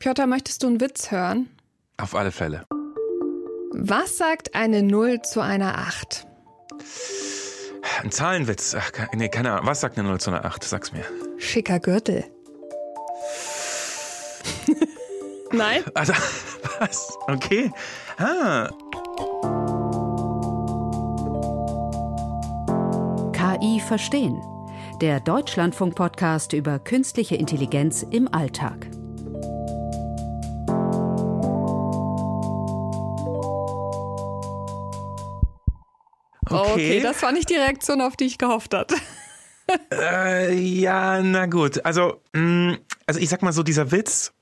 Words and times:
Piotr, 0.00 0.26
möchtest 0.26 0.62
du 0.62 0.66
einen 0.66 0.80
Witz 0.80 1.10
hören? 1.10 1.50
Auf 1.98 2.14
alle 2.14 2.32
Fälle. 2.32 2.64
Was 3.72 4.16
sagt 4.16 4.54
eine 4.54 4.82
0 4.82 5.20
zu 5.20 5.42
einer 5.42 5.76
8? 5.76 6.26
Ein 8.02 8.10
Zahlenwitz. 8.10 8.74
Ach, 8.74 8.90
nee, 9.12 9.28
keine 9.28 9.52
Ahnung. 9.52 9.66
Was 9.66 9.82
sagt 9.82 9.98
eine 9.98 10.08
0 10.08 10.18
zu 10.18 10.30
einer 10.30 10.46
8? 10.46 10.64
Sag's 10.64 10.92
mir. 10.92 11.04
Schicker 11.36 11.78
Gürtel. 11.80 12.24
Nein? 15.52 15.84
Also, 15.92 16.14
was? 16.78 17.18
Okay. 17.26 17.70
Ah. 18.16 18.70
KI 23.34 23.80
verstehen. 23.86 24.40
Der 25.02 25.20
Deutschlandfunk-Podcast 25.20 26.54
über 26.54 26.78
künstliche 26.78 27.36
Intelligenz 27.36 28.02
im 28.10 28.32
Alltag. 28.32 28.86
Okay. 36.60 36.72
okay, 36.72 37.00
das 37.00 37.22
war 37.22 37.32
nicht 37.32 37.50
die 37.50 37.54
Reaktion, 37.54 38.00
auf 38.00 38.16
die 38.16 38.24
ich 38.24 38.38
gehofft 38.38 38.74
hatte. 38.74 38.96
äh, 39.92 40.54
ja, 40.54 41.22
na 41.22 41.46
gut. 41.46 41.84
Also, 41.84 42.20
mh, 42.32 42.78
also 43.06 43.20
ich 43.20 43.28
sag 43.28 43.42
mal 43.42 43.52
so, 43.52 43.62
dieser 43.62 43.92
Witz, 43.92 44.32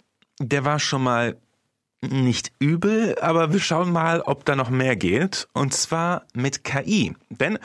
der 0.40 0.64
war 0.64 0.78
schon 0.78 1.02
mal 1.02 1.36
nicht 2.00 2.52
übel, 2.60 3.16
aber 3.20 3.52
wir 3.52 3.60
schauen 3.60 3.90
mal, 3.90 4.20
ob 4.20 4.44
da 4.44 4.54
noch 4.54 4.70
mehr 4.70 4.96
geht. 4.96 5.48
Und 5.52 5.74
zwar 5.74 6.26
mit 6.32 6.64
KI. 6.64 7.14
Denn 7.28 7.58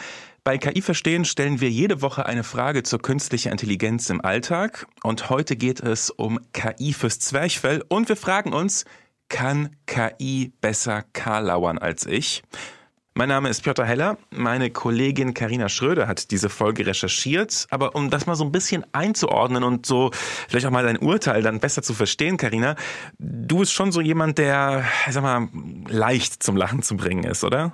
bei 0.43 0.57
KI 0.57 0.81
Verstehen 0.81 1.23
stellen 1.23 1.61
wir 1.61 1.69
jede 1.69 2.01
Woche 2.01 2.25
eine 2.25 2.43
Frage 2.43 2.83
zur 2.83 3.01
künstlichen 3.01 3.51
Intelligenz 3.51 4.09
im 4.09 4.21
Alltag. 4.21 4.87
Und 5.03 5.29
heute 5.29 5.55
geht 5.55 5.79
es 5.79 6.09
um 6.09 6.39
KI 6.51 6.93
fürs 6.93 7.19
Zwerchfell. 7.19 7.83
Und 7.87 8.09
wir 8.09 8.17
fragen 8.17 8.53
uns, 8.53 8.85
kann 9.29 9.75
KI 9.85 10.51
besser 10.61 11.03
Karlauern 11.13 11.77
als 11.77 12.05
ich? 12.05 12.43
Mein 13.15 13.29
Name 13.29 13.47
ist 13.49 13.61
Piotr 13.61 13.85
Heller. 13.85 14.17
Meine 14.31 14.71
Kollegin 14.71 15.35
Karina 15.35 15.69
Schröder 15.69 16.07
hat 16.07 16.31
diese 16.31 16.49
Folge 16.49 16.87
recherchiert. 16.87 17.67
Aber 17.69 17.93
um 17.95 18.09
das 18.09 18.25
mal 18.25 18.33
so 18.33 18.43
ein 18.43 18.51
bisschen 18.51 18.87
einzuordnen 18.91 19.63
und 19.63 19.85
so 19.85 20.09
vielleicht 20.49 20.65
auch 20.65 20.71
mal 20.71 20.83
dein 20.83 20.97
Urteil 20.97 21.43
dann 21.43 21.59
besser 21.59 21.83
zu 21.83 21.93
verstehen, 21.93 22.37
Karina, 22.37 22.75
du 23.19 23.59
bist 23.59 23.71
schon 23.71 23.91
so 23.91 24.01
jemand, 24.01 24.39
der, 24.39 24.83
ich 25.05 25.13
sag 25.13 25.21
mal, 25.21 25.47
leicht 25.87 26.41
zum 26.41 26.57
Lachen 26.57 26.81
zu 26.81 26.97
bringen 26.97 27.23
ist, 27.23 27.43
oder? 27.43 27.73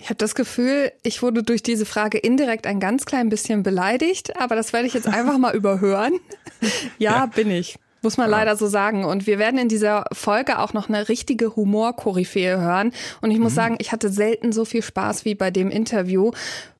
Ich 0.00 0.06
habe 0.06 0.16
das 0.16 0.34
Gefühl, 0.34 0.90
ich 1.04 1.22
wurde 1.22 1.44
durch 1.44 1.62
diese 1.62 1.86
Frage 1.86 2.18
indirekt 2.18 2.66
ein 2.66 2.80
ganz 2.80 3.04
klein 3.04 3.28
bisschen 3.28 3.62
beleidigt, 3.62 4.40
aber 4.40 4.56
das 4.56 4.72
werde 4.72 4.88
ich 4.88 4.94
jetzt 4.94 5.06
einfach 5.06 5.38
mal 5.38 5.54
überhören. 5.54 6.14
ja, 6.98 7.12
ja. 7.12 7.26
bin 7.26 7.52
ich. 7.52 7.78
Muss 8.02 8.16
man 8.16 8.30
ja. 8.30 8.38
leider 8.38 8.56
so 8.56 8.66
sagen. 8.66 9.04
Und 9.04 9.26
wir 9.26 9.38
werden 9.38 9.58
in 9.58 9.68
dieser 9.68 10.04
Folge 10.12 10.58
auch 10.58 10.72
noch 10.72 10.88
eine 10.88 11.08
richtige 11.08 11.54
Humorkoryphäe 11.56 12.60
hören. 12.60 12.92
Und 13.20 13.30
ich 13.30 13.38
muss 13.38 13.52
mhm. 13.52 13.56
sagen, 13.56 13.76
ich 13.78 13.92
hatte 13.92 14.10
selten 14.10 14.52
so 14.52 14.64
viel 14.64 14.82
Spaß 14.82 15.24
wie 15.24 15.34
bei 15.34 15.50
dem 15.50 15.70
Interview. 15.70 16.30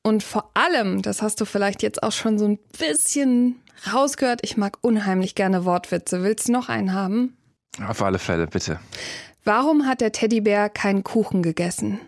Und 0.01 0.23
vor 0.23 0.51
allem, 0.53 1.01
das 1.01 1.21
hast 1.21 1.39
du 1.41 1.45
vielleicht 1.45 1.83
jetzt 1.83 2.01
auch 2.01 2.11
schon 2.11 2.39
so 2.39 2.45
ein 2.45 2.59
bisschen 2.77 3.61
rausgehört, 3.91 4.41
ich 4.43 4.57
mag 4.57 4.77
unheimlich 4.81 5.35
gerne 5.35 5.65
Wortwitze. 5.65 6.23
Willst 6.23 6.47
du 6.47 6.51
noch 6.53 6.69
einen 6.69 6.93
haben? 6.93 7.37
Auf 7.87 8.01
alle 8.01 8.19
Fälle, 8.19 8.47
bitte. 8.47 8.79
Warum 9.43 9.87
hat 9.87 10.01
der 10.01 10.11
Teddybär 10.11 10.69
keinen 10.69 11.03
Kuchen 11.03 11.41
gegessen? 11.41 11.99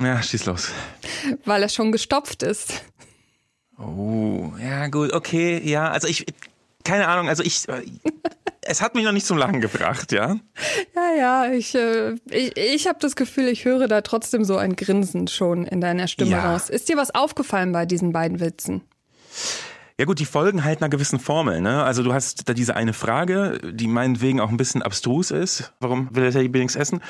Ja, 0.00 0.22
schieß 0.22 0.46
los. 0.46 0.70
Weil 1.44 1.62
er 1.62 1.68
schon 1.68 1.92
gestopft 1.92 2.42
ist. 2.42 2.82
Oh, 3.82 4.52
ja, 4.62 4.86
gut, 4.88 5.12
okay, 5.12 5.60
ja. 5.64 5.90
Also 5.90 6.06
ich, 6.08 6.26
keine 6.84 7.08
Ahnung, 7.08 7.28
also 7.28 7.42
ich, 7.42 7.68
äh, 7.68 7.82
es 8.62 8.80
hat 8.80 8.94
mich 8.94 9.04
noch 9.04 9.12
nicht 9.12 9.26
zum 9.26 9.38
Lachen 9.38 9.60
gebracht, 9.60 10.12
ja. 10.12 10.36
Ja, 10.94 11.12
ja, 11.18 11.52
ich, 11.52 11.74
äh, 11.74 12.14
ich, 12.30 12.56
ich 12.56 12.86
habe 12.86 12.98
das 13.00 13.16
Gefühl, 13.16 13.48
ich 13.48 13.64
höre 13.64 13.88
da 13.88 14.00
trotzdem 14.02 14.44
so 14.44 14.56
ein 14.56 14.76
Grinsen 14.76 15.26
schon 15.28 15.66
in 15.66 15.80
deiner 15.80 16.06
Stimme 16.06 16.30
ja. 16.30 16.52
raus. 16.52 16.70
Ist 16.70 16.88
dir 16.88 16.96
was 16.96 17.14
aufgefallen 17.14 17.72
bei 17.72 17.86
diesen 17.86 18.12
beiden 18.12 18.40
Witzen? 18.40 18.82
Ja 19.98 20.06
gut, 20.06 20.18
die 20.18 20.24
folgen 20.24 20.64
halt 20.64 20.80
einer 20.80 20.88
gewissen 20.88 21.20
Formel. 21.20 21.60
Ne? 21.60 21.82
Also 21.84 22.02
du 22.02 22.12
hast 22.12 22.48
da 22.48 22.54
diese 22.54 22.74
eine 22.74 22.92
Frage, 22.92 23.60
die 23.72 23.86
meinetwegen 23.86 24.40
auch 24.40 24.48
ein 24.48 24.56
bisschen 24.56 24.82
abstrus 24.82 25.30
ist. 25.30 25.72
Warum 25.80 26.08
will 26.14 26.24
er 26.24 26.32
Teddy 26.32 26.48
nichts 26.48 26.76
essen? 26.76 27.00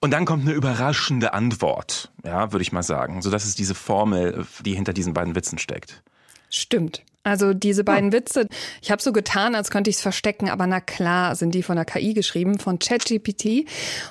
Und 0.00 0.10
dann 0.10 0.24
kommt 0.24 0.42
eine 0.44 0.52
überraschende 0.52 1.32
Antwort, 1.34 2.12
ja, 2.24 2.52
würde 2.52 2.62
ich 2.62 2.72
mal 2.72 2.82
sagen. 2.82 3.22
So, 3.22 3.30
das 3.30 3.46
ist 3.46 3.58
diese 3.58 3.74
Formel, 3.74 4.44
die 4.64 4.74
hinter 4.74 4.92
diesen 4.92 5.14
beiden 5.14 5.34
Witzen 5.34 5.58
steckt. 5.58 6.02
Stimmt. 6.52 7.02
Also 7.24 7.54
diese 7.54 7.84
beiden 7.84 8.10
ja. 8.10 8.18
Witze, 8.18 8.48
ich 8.80 8.90
habe 8.90 9.00
so 9.00 9.12
getan, 9.12 9.54
als 9.54 9.70
könnte 9.70 9.88
ich 9.90 9.96
es 9.96 10.02
verstecken, 10.02 10.50
aber 10.50 10.66
na 10.66 10.80
klar 10.80 11.36
sind 11.36 11.54
die 11.54 11.62
von 11.62 11.76
der 11.76 11.84
KI 11.84 12.14
geschrieben, 12.14 12.58
von 12.58 12.80
ChatGPT. 12.80 13.68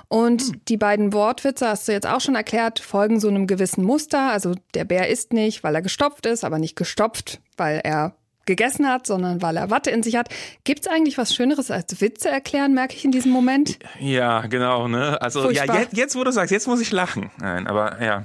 Und 0.08 0.42
hm. 0.42 0.62
die 0.70 0.78
beiden 0.78 1.12
Wortwitze, 1.12 1.68
hast 1.68 1.88
du 1.88 1.92
jetzt 1.92 2.08
auch 2.08 2.22
schon 2.22 2.36
erklärt, 2.36 2.80
folgen 2.80 3.20
so 3.20 3.28
einem 3.28 3.48
gewissen 3.48 3.84
Muster. 3.84 4.32
Also 4.32 4.56
der 4.74 4.86
Bär 4.86 5.10
isst 5.10 5.34
nicht, 5.34 5.64
weil 5.64 5.76
er 5.76 5.82
gestopft 5.82 6.26
ist, 6.26 6.46
aber 6.46 6.58
nicht 6.58 6.78
gestopft, 6.78 7.42
weil 7.58 7.82
er 7.84 8.16
gegessen 8.46 8.88
hat, 8.88 9.08
sondern 9.08 9.42
weil 9.42 9.58
er 9.58 9.70
Watte 9.70 9.92
in 9.92 10.04
sich 10.04 10.16
hat. 10.16 10.30
Gibt 10.64 10.82
es 10.82 10.88
eigentlich 10.88 11.18
was 11.18 11.34
Schöneres 11.34 11.72
als 11.72 12.02
Witze 12.02 12.30
erklären, 12.30 12.74
merke 12.74 12.96
ich 12.96 13.06
in 13.06 13.12
diesem 13.12 13.32
Moment? 13.32 13.80
Ja, 14.00 14.42
genau. 14.48 14.88
Ne? 14.88 15.22
Also 15.22 15.44
Furchtbar. 15.44 15.76
ja, 15.76 15.82
jetzt, 15.82 15.98
jetzt, 15.98 16.16
wo 16.16 16.24
du 16.24 16.32
sagst, 16.32 16.52
jetzt 16.52 16.68
muss 16.68 16.82
ich 16.82 16.92
lachen. 16.92 17.32
Nein, 17.40 17.68
aber 17.68 18.02
ja. 18.02 18.24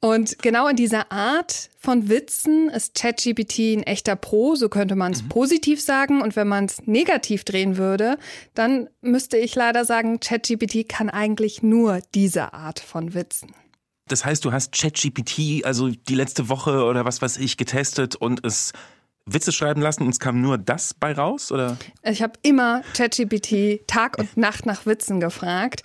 Und 0.00 0.38
genau 0.40 0.68
in 0.68 0.76
dieser 0.76 1.10
Art 1.10 1.70
von 1.78 2.08
Witzen 2.08 2.68
ist 2.68 2.94
ChatGPT 2.94 3.76
ein 3.76 3.82
echter 3.82 4.16
Pro, 4.16 4.54
so 4.54 4.68
könnte 4.68 4.96
man 4.96 5.12
es 5.12 5.22
mhm. 5.22 5.28
positiv 5.28 5.80
sagen. 5.80 6.22
Und 6.22 6.36
wenn 6.36 6.48
man 6.48 6.66
es 6.66 6.86
negativ 6.86 7.44
drehen 7.44 7.76
würde, 7.76 8.18
dann 8.54 8.88
müsste 9.00 9.36
ich 9.36 9.54
leider 9.54 9.84
sagen, 9.84 10.20
ChatGPT 10.20 10.88
kann 10.88 11.10
eigentlich 11.10 11.62
nur 11.62 12.00
diese 12.14 12.52
Art 12.52 12.80
von 12.80 13.14
Witzen. 13.14 13.54
Das 14.10 14.24
heißt, 14.24 14.44
du 14.44 14.52
hast 14.52 14.72
ChatGPT 14.72 15.64
also 15.64 15.88
die 15.88 16.14
letzte 16.14 16.48
Woche 16.48 16.84
oder 16.84 17.04
was 17.04 17.22
weiß 17.22 17.36
ich 17.38 17.56
getestet 17.56 18.16
und 18.16 18.44
es 18.44 18.72
Witze 19.32 19.52
schreiben 19.52 19.80
lassen 19.80 20.04
und 20.04 20.10
es 20.10 20.20
kam 20.20 20.40
nur 20.40 20.58
das 20.58 20.94
bei 20.94 21.12
raus? 21.12 21.50
Oder? 21.50 21.76
Ich 22.02 22.22
habe 22.22 22.34
immer 22.42 22.82
ChatGPT 22.94 23.86
Tag 23.86 24.18
und 24.18 24.36
Nacht 24.36 24.66
nach 24.66 24.86
Witzen 24.86 25.20
gefragt. 25.20 25.82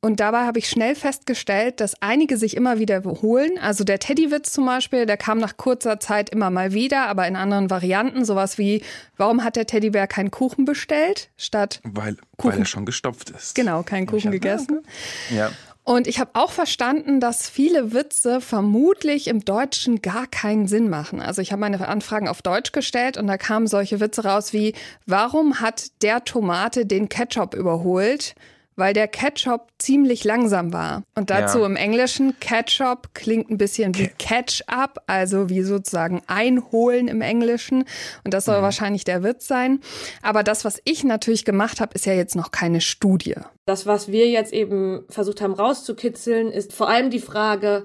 Und 0.00 0.20
dabei 0.20 0.46
habe 0.46 0.60
ich 0.60 0.68
schnell 0.68 0.94
festgestellt, 0.94 1.80
dass 1.80 2.00
einige 2.00 2.36
sich 2.36 2.56
immer 2.56 2.78
wieder 2.78 3.04
wiederholen. 3.04 3.58
Also 3.60 3.84
der 3.84 3.98
Teddywitz 3.98 4.52
zum 4.52 4.66
Beispiel, 4.66 5.06
der 5.06 5.16
kam 5.16 5.38
nach 5.38 5.56
kurzer 5.56 6.00
Zeit 6.00 6.30
immer 6.30 6.50
mal 6.50 6.72
wieder, 6.72 7.06
aber 7.08 7.26
in 7.26 7.36
anderen 7.36 7.70
Varianten. 7.70 8.24
Sowas 8.24 8.58
wie, 8.58 8.82
warum 9.16 9.44
hat 9.44 9.56
der 9.56 9.66
Teddybär 9.66 10.06
keinen 10.06 10.30
Kuchen 10.30 10.64
bestellt, 10.64 11.30
statt 11.36 11.80
weil, 11.84 12.16
Kuchen. 12.36 12.52
weil 12.52 12.58
er 12.60 12.64
schon 12.64 12.86
gestopft 12.86 13.30
ist. 13.30 13.54
Genau, 13.54 13.82
keinen 13.82 14.06
Kuchen 14.06 14.30
gegessen. 14.30 14.82
Ja. 15.30 15.50
Und 15.88 16.06
ich 16.06 16.20
habe 16.20 16.32
auch 16.34 16.50
verstanden, 16.50 17.18
dass 17.18 17.48
viele 17.48 17.94
Witze 17.94 18.42
vermutlich 18.42 19.26
im 19.26 19.42
Deutschen 19.42 20.02
gar 20.02 20.26
keinen 20.26 20.68
Sinn 20.68 20.90
machen. 20.90 21.22
Also 21.22 21.40
ich 21.40 21.50
habe 21.50 21.60
meine 21.60 21.88
Anfragen 21.88 22.28
auf 22.28 22.42
Deutsch 22.42 22.72
gestellt 22.72 23.16
und 23.16 23.26
da 23.26 23.38
kamen 23.38 23.66
solche 23.66 23.98
Witze 23.98 24.24
raus 24.24 24.52
wie, 24.52 24.74
warum 25.06 25.62
hat 25.62 26.02
der 26.02 26.24
Tomate 26.24 26.84
den 26.84 27.08
Ketchup 27.08 27.54
überholt? 27.54 28.34
Weil 28.78 28.94
der 28.94 29.08
Ketchup 29.08 29.68
ziemlich 29.78 30.24
langsam 30.24 30.72
war. 30.72 31.02
Und 31.14 31.30
dazu 31.30 31.58
ja. 31.58 31.66
im 31.66 31.76
Englischen, 31.76 32.38
Ketchup 32.40 33.12
klingt 33.12 33.50
ein 33.50 33.58
bisschen 33.58 33.94
wie 33.96 34.08
Catch-up, 34.18 35.02
also 35.06 35.50
wie 35.50 35.62
sozusagen 35.62 36.22
einholen 36.28 37.08
im 37.08 37.20
Englischen. 37.20 37.84
Und 38.24 38.34
das 38.34 38.44
soll 38.44 38.58
mhm. 38.58 38.62
wahrscheinlich 38.62 39.04
der 39.04 39.22
Witz 39.22 39.48
sein. 39.48 39.80
Aber 40.22 40.42
das, 40.42 40.64
was 40.64 40.80
ich 40.84 41.04
natürlich 41.04 41.44
gemacht 41.44 41.80
habe, 41.80 41.94
ist 41.94 42.06
ja 42.06 42.14
jetzt 42.14 42.36
noch 42.36 42.52
keine 42.52 42.80
Studie. 42.80 43.34
Das, 43.66 43.86
was 43.86 44.10
wir 44.10 44.28
jetzt 44.28 44.52
eben 44.52 45.04
versucht 45.10 45.40
haben 45.40 45.54
rauszukitzeln, 45.54 46.50
ist 46.50 46.72
vor 46.72 46.88
allem 46.88 47.10
die 47.10 47.18
Frage, 47.18 47.84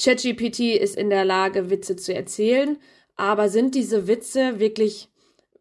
ChatGPT 0.00 0.60
ist 0.60 0.96
in 0.96 1.10
der 1.10 1.24
Lage, 1.24 1.68
Witze 1.68 1.96
zu 1.96 2.14
erzählen, 2.14 2.78
aber 3.16 3.48
sind 3.48 3.74
diese 3.74 4.06
Witze 4.06 4.58
wirklich 4.58 5.11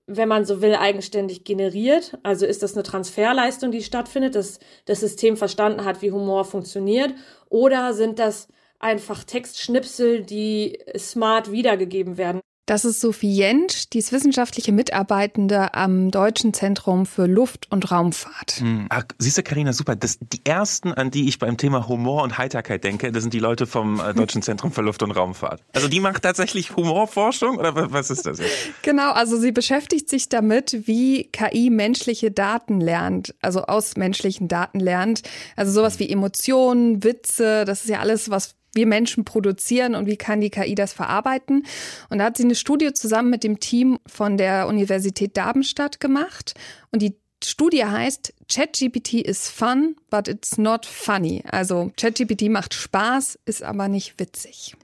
wenn 0.07 0.28
man 0.28 0.45
so 0.45 0.62
will, 0.62 0.75
eigenständig 0.75 1.44
generiert. 1.44 2.17
Also 2.23 2.45
ist 2.45 2.64
das 2.64 2.73
eine 2.73 2.84
Transferleistung, 2.84 3.72
die 3.72 3.84
stattfindet, 3.84 4.35
dass 4.35 4.59
das 4.85 4.99
System 4.99 5.37
verstanden 5.37 5.85
hat, 5.85 6.02
wie 6.02 6.11
Humor 6.11 6.46
funktioniert? 6.46 7.14
Oder 7.49 7.93
sind 7.93 8.20
das 8.20 8.47
einfach 8.79 9.23
Textschnipsel, 9.23 10.23
die 10.23 10.79
smart 10.97 11.52
wiedergegeben 11.52 12.17
werden? 12.17 12.41
Das 12.72 12.85
ist 12.85 13.02
Sophie 13.02 13.34
Jentsch, 13.34 13.90
die 13.91 13.97
ist 13.97 14.14
wissenschaftliche 14.14 14.72
Mitarbeitende 14.72 15.73
am 15.73 16.09
Deutschen 16.09 16.53
Zentrum 16.53 17.06
für 17.06 17.26
Luft- 17.26 17.68
und 17.70 17.91
Raumfahrt. 17.91 18.62
Hm. 18.62 18.85
Ach, 18.88 19.03
siehst 19.18 19.38
du, 19.38 19.44
Carina, 19.44 19.73
super. 19.73 19.97
Das, 19.97 20.20
die 20.22 20.40
ersten, 20.46 20.94
an 20.94 21.12
die 21.12 21.28
ich 21.28 21.38
beim 21.38 21.58
Thema 21.58 21.90
Humor 21.90 22.23
und 22.23 22.38
Heiterkeit 22.38 22.85
denke, 22.85 23.12
das 23.12 23.23
sind 23.23 23.34
die 23.34 23.40
Leute 23.40 23.68
vom 23.68 24.00
äh, 24.00 24.14
Deutschen 24.14 24.41
Zentrum 24.41 24.72
für 24.72 24.84
Luft- 24.84 25.03
und 25.03 25.12
Raumfahrt. 25.12 25.62
Also 25.73 25.90
die 25.90 26.00
macht 26.00 26.23
tatsächlich 26.23 26.73
Humorforschung 26.78 27.58
oder 27.58 27.91
was 27.91 28.09
ist 28.09 28.26
das 28.26 28.40
jetzt? 28.40 28.70
Genau, 28.84 29.12
also 29.12 29.38
sie 29.38 29.52
beschäftigt 29.52 30.09
sich 30.09 30.29
damit, 30.29 30.88
wie 30.88 31.26
KI 31.26 31.70
menschliche 31.70 32.32
Daten 32.32 32.79
lernt, 32.79 33.35
also 33.41 33.64
aus 33.64 33.97
menschlichen 33.97 34.47
Daten 34.47 34.79
lernt. 34.79 35.23
Also 35.58 35.73
sowas 35.73 36.00
wie 36.00 36.09
Emotionen, 36.09 37.03
Witze, 37.03 37.66
das 37.66 37.82
ist 37.82 37.90
ja 37.90 38.00
alles, 38.00 38.29
was 38.29 38.56
wir 38.73 38.88
Menschen 38.88 39.26
produzieren 39.26 39.96
und 39.96 40.08
wie 40.08 40.18
kann 40.18 40.41
die 40.41 40.50
KI 40.50 40.76
das 40.76 40.94
verarbeiten. 40.94 41.66
Und 42.09 42.20
da 42.20 42.26
hat 42.26 42.38
sie 42.38 42.44
eine 42.44 42.56
Studie 42.56 42.94
zusammen 42.94 43.29
mit 43.29 43.44
dem 43.44 43.59
Team 43.59 44.00
von 44.08 44.38
der 44.38 44.68
Universität 44.68 45.35
Darmstadt 45.38 46.00
gemacht. 46.00 46.53
Und 46.91 47.02
die 47.02 47.16
Studie 47.44 47.85
heißt 47.85 48.34
ChatGPT 48.50 49.14
is 49.14 49.50
fun, 49.50 49.96
but 50.09 50.28
it's 50.28 50.58
not 50.58 50.85
funny. 50.85 51.44
Also 51.50 51.91
ChatGPT 51.97 52.50
macht 52.50 52.73
Spaß, 52.73 53.40
ist 53.46 53.64
aber 53.64 53.88
nicht 53.88 54.20
witzig. 54.20 54.76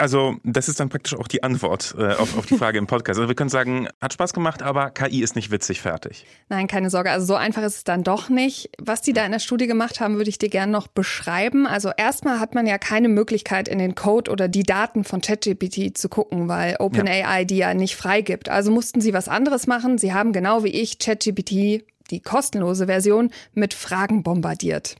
Also, 0.00 0.36
das 0.44 0.68
ist 0.68 0.80
dann 0.80 0.88
praktisch 0.88 1.14
auch 1.14 1.28
die 1.28 1.42
Antwort 1.42 1.94
äh, 1.98 2.14
auf, 2.14 2.36
auf 2.38 2.46
die 2.46 2.56
Frage 2.56 2.78
im 2.78 2.86
Podcast. 2.86 3.18
Also, 3.18 3.28
wir 3.28 3.34
können 3.34 3.50
sagen, 3.50 3.88
hat 4.00 4.12
Spaß 4.12 4.32
gemacht, 4.32 4.62
aber 4.62 4.90
KI 4.90 5.22
ist 5.22 5.36
nicht 5.36 5.50
witzig 5.50 5.80
fertig. 5.80 6.24
Nein, 6.48 6.66
keine 6.66 6.88
Sorge. 6.90 7.10
Also, 7.10 7.26
so 7.26 7.34
einfach 7.34 7.62
ist 7.62 7.76
es 7.76 7.84
dann 7.84 8.02
doch 8.02 8.28
nicht. 8.28 8.70
Was 8.78 9.02
die 9.02 9.12
da 9.12 9.24
in 9.26 9.32
der 9.32 9.38
Studie 9.38 9.66
gemacht 9.66 10.00
haben, 10.00 10.16
würde 10.16 10.30
ich 10.30 10.38
dir 10.38 10.48
gerne 10.48 10.72
noch 10.72 10.86
beschreiben. 10.86 11.66
Also, 11.66 11.90
erstmal 11.96 12.40
hat 12.40 12.54
man 12.54 12.66
ja 12.66 12.78
keine 12.78 13.08
Möglichkeit, 13.08 13.68
in 13.68 13.78
den 13.78 13.94
Code 13.94 14.30
oder 14.30 14.48
die 14.48 14.62
Daten 14.62 15.04
von 15.04 15.20
ChatGPT 15.20 15.96
zu 15.96 16.08
gucken, 16.08 16.48
weil 16.48 16.76
OpenAI 16.78 17.40
ja. 17.40 17.44
die 17.44 17.56
ja 17.58 17.74
nicht 17.74 17.96
freigibt. 17.96 18.48
Also 18.48 18.70
mussten 18.70 19.00
sie 19.00 19.12
was 19.12 19.28
anderes 19.28 19.66
machen. 19.66 19.98
Sie 19.98 20.12
haben 20.12 20.32
genau 20.32 20.64
wie 20.64 20.68
ich 20.68 20.98
ChatGPT, 20.98 21.84
die 22.10 22.20
kostenlose 22.22 22.86
Version, 22.86 23.30
mit 23.54 23.74
Fragen 23.74 24.22
bombardiert. 24.22 24.96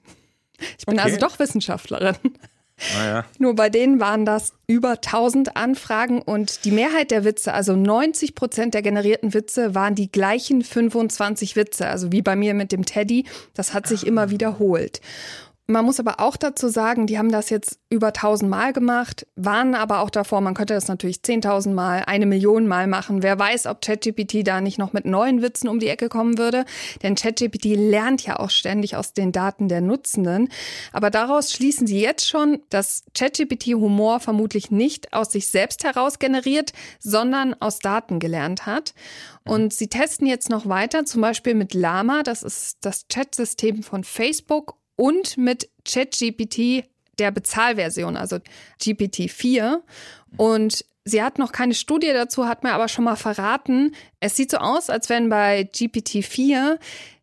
Ich 0.79 0.87
bin 0.87 0.99
okay. 0.99 1.05
also 1.05 1.19
doch 1.19 1.39
Wissenschaftlerin. 1.39 2.17
Naja. 2.95 3.25
Nur 3.39 3.55
bei 3.55 3.69
denen 3.69 4.01
waren 4.01 4.25
das 4.25 4.53
über 4.67 4.93
1000 4.93 5.57
Anfragen 5.57 6.23
und 6.23 6.65
die 6.65 6.71
Mehrheit 6.71 7.11
der 7.11 7.25
Witze, 7.25 7.53
also 7.53 7.77
90 7.77 8.35
Prozent 8.35 8.75
der 8.75 8.83
generierten 8.83 9.35
Witze, 9.35 9.75
waren 9.75 9.95
die 9.95 10.11
gleichen 10.11 10.63
25 10.63 11.57
Witze. 11.57 11.87
Also 11.87 12.13
wie 12.13 12.23
bei 12.23 12.37
mir 12.37 12.55
mit 12.55 12.73
dem 12.73 12.85
Teddy. 12.85 13.25
Das 13.55 13.75
hat 13.75 13.87
sich 13.87 14.07
immer 14.07 14.31
wiederholt. 14.31 15.01
Man 15.71 15.85
muss 15.85 16.01
aber 16.01 16.19
auch 16.19 16.37
dazu 16.37 16.67
sagen, 16.67 17.07
die 17.07 17.17
haben 17.17 17.31
das 17.31 17.49
jetzt 17.49 17.79
über 17.91 18.09
1000 18.09 18.51
Mal 18.51 18.73
gemacht, 18.73 19.25
waren 19.37 19.77
aber 19.77 20.01
auch 20.01 20.11
davor, 20.11 20.41
man 20.41 20.55
könnte 20.55 20.75
das 20.75 20.89
natürlich 20.89 21.19
10.000 21.19 21.73
Mal, 21.73 22.03
eine 22.09 22.27
Million 22.27 22.67
Mal 22.67 22.89
machen. 22.89 23.23
Wer 23.23 23.39
weiß, 23.39 23.67
ob 23.67 23.81
ChatGPT 23.81 24.45
da 24.45 24.61
nicht 24.61 24.79
noch 24.79 24.93
mit 24.93 25.05
neuen 25.05 25.43
Witzen 25.43 25.69
um 25.69 25.79
die 25.79 25.87
Ecke 25.87 26.09
kommen 26.09 26.39
würde. 26.39 26.65
Denn 27.05 27.15
ChatGPT 27.15 27.77
lernt 27.77 28.27
ja 28.27 28.41
auch 28.41 28.51
ständig 28.51 28.97
aus 28.97 29.13
den 29.13 29.31
Daten 29.31 29.69
der 29.69 29.81
Nutzenden. 29.81 30.49
Aber 30.93 31.09
daraus 31.09 31.53
schließen 31.53 31.87
sie 31.87 32.01
jetzt 32.01 32.29
schon, 32.29 32.59
dass 32.71 33.05
ChatGPT 33.15 33.75
Humor 33.75 34.19
vermutlich 34.19 34.73
nicht 34.73 35.13
aus 35.13 35.31
sich 35.31 35.47
selbst 35.49 35.85
heraus 35.85 36.19
generiert, 36.19 36.73
sondern 36.99 37.55
aus 37.61 37.79
Daten 37.79 38.19
gelernt 38.19 38.67
hat. 38.67 38.93
Und 39.45 39.73
sie 39.73 39.87
testen 39.87 40.27
jetzt 40.27 40.51
noch 40.51 40.69
weiter, 40.69 41.05
zum 41.05 41.21
Beispiel 41.21 41.55
mit 41.55 41.75
Lama, 41.75 42.25
das 42.25 42.43
ist 42.43 42.79
das 42.81 43.07
Chatsystem 43.09 43.85
von 43.85 44.03
Facebook 44.03 44.80
und 45.01 45.39
mit 45.39 45.71
ChatGPT 45.87 46.85
der 47.19 47.31
Bezahlversion, 47.31 48.19
also 48.19 48.37
GPT-4. 48.83 49.79
Und 50.37 50.85
sie 51.07 51.23
hat 51.23 51.39
noch 51.39 51.53
keine 51.53 51.73
Studie 51.73 52.13
dazu, 52.13 52.47
hat 52.47 52.65
mir 52.65 52.75
aber 52.75 52.87
schon 52.89 53.05
mal 53.05 53.17
verraten, 53.17 53.95
es 54.21 54.37
sieht 54.37 54.51
so 54.51 54.59
aus, 54.59 54.91
als 54.91 55.09
wenn 55.09 55.31
bei 55.31 55.63
GPT-4 55.75 56.79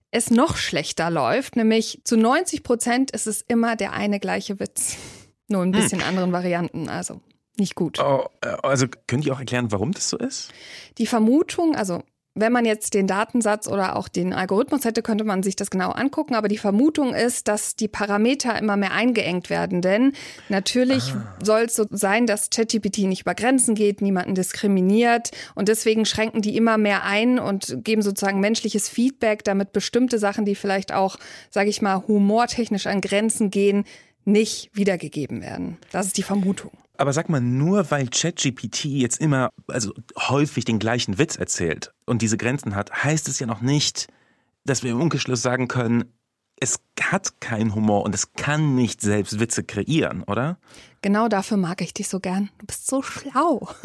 es 0.10 0.32
noch 0.32 0.58
schlechter 0.58 1.12
läuft, 1.12 1.56
nämlich 1.56 2.02
zu 2.04 2.18
90 2.18 2.64
Prozent 2.64 3.12
ist 3.12 3.28
es 3.28 3.44
immer 3.44 3.76
der 3.76 3.94
eine 3.94 4.20
gleiche 4.20 4.60
Witz. 4.60 4.98
Nur 5.48 5.62
ein 5.62 5.72
hm. 5.72 5.80
bisschen 5.80 6.02
hm. 6.02 6.08
anderen 6.08 6.32
Varianten, 6.32 6.90
also 6.90 7.22
nicht 7.60 7.76
gut. 7.76 8.00
Oh, 8.00 8.26
äh, 8.42 8.56
also 8.64 8.88
könnt 9.06 9.24
ihr 9.24 9.34
auch 9.34 9.40
erklären, 9.40 9.72
warum 9.72 9.92
das 9.92 10.10
so 10.10 10.18
ist? 10.18 10.52
Die 10.98 11.06
Vermutung, 11.06 11.76
also 11.76 12.02
wenn 12.40 12.52
man 12.52 12.66
jetzt 12.66 12.94
den 12.94 13.08
Datensatz 13.08 13.68
oder 13.68 13.96
auch 13.96 14.08
den 14.08 14.34
Algorithmus 14.34 14.86
hätte, 14.86 15.02
könnte 15.02 15.24
man 15.24 15.44
sich 15.44 15.56
das 15.56 15.70
genau 15.70 15.92
angucken. 15.92 16.36
Aber 16.36 16.48
die 16.48 16.58
Vermutung 16.58 17.14
ist, 17.14 17.48
dass 17.48 17.76
die 17.76 17.88
Parameter 17.88 18.58
immer 18.58 18.78
mehr 18.78 18.92
eingeengt 18.92 19.50
werden. 19.50 19.82
Denn 19.82 20.14
natürlich 20.50 21.14
ah. 21.14 21.36
soll 21.44 21.62
es 21.62 21.76
so 21.76 21.86
sein, 21.90 22.26
dass 22.26 22.50
ChatGPT 22.50 23.00
nicht 23.00 23.22
über 23.22 23.36
Grenzen 23.36 23.76
geht, 23.76 24.02
niemanden 24.02 24.36
diskriminiert. 24.36 25.32
Und 25.56 25.68
deswegen 25.68 26.06
schränken 26.06 26.42
die 26.42 26.56
immer 26.56 26.78
mehr 26.78 27.04
ein 27.04 27.40
und 27.40 27.84
geben 27.84 28.02
sozusagen 28.02 28.40
menschliches 28.40 28.88
Feedback, 28.88 29.44
damit 29.44 29.74
bestimmte 29.74 30.20
Sachen, 30.20 30.46
die 30.46 30.56
vielleicht 30.56 30.94
auch, 30.94 31.18
sage 31.50 31.70
ich 31.70 31.82
mal, 31.82 32.04
humortechnisch 32.08 32.88
an 32.88 33.02
Grenzen 33.02 33.50
gehen, 33.52 33.86
nicht 34.26 34.70
wiedergegeben 34.74 35.42
werden. 35.42 35.78
Das 35.92 36.08
ist 36.08 36.18
die 36.18 36.24
Vermutung. 36.24 36.72
Aber 36.98 37.14
sag 37.14 37.30
mal, 37.30 37.42
nur 37.42 37.92
weil 37.92 38.08
ChatGPT 38.08 38.86
jetzt 38.86 39.22
immer, 39.22 39.52
also 39.68 39.94
häufig 40.18 40.66
den 40.66 40.80
gleichen 40.80 41.18
Witz 41.20 41.36
erzählt 41.36 41.94
und 42.06 42.22
diese 42.22 42.38
Grenzen 42.38 42.76
hat, 42.76 43.04
heißt 43.04 43.28
es 43.28 43.40
ja 43.40 43.46
noch 43.46 43.62
nicht, 43.62 44.08
dass 44.66 44.84
wir 44.84 44.92
im 44.92 45.02
Umkehrschluss 45.02 45.42
sagen 45.42 45.68
können, 45.68 46.17
es 46.60 46.80
hat 47.00 47.40
keinen 47.40 47.76
Humor 47.76 48.04
und 48.04 48.16
es 48.16 48.34
kann 48.34 48.76
nicht 48.76 49.02
selbst 49.02 49.40
Witze 49.40 49.64
kreieren, 49.64 50.24
oder? 50.24 50.58
Genau 51.02 51.28
dafür 51.28 51.58
mag 51.58 51.82
ich 51.82 51.94
dich 51.94 52.10
so 52.10 52.20
gern. 52.20 52.50
Du 52.58 52.66
bist 52.66 52.88
so 52.88 53.02
schlau. 53.02 53.70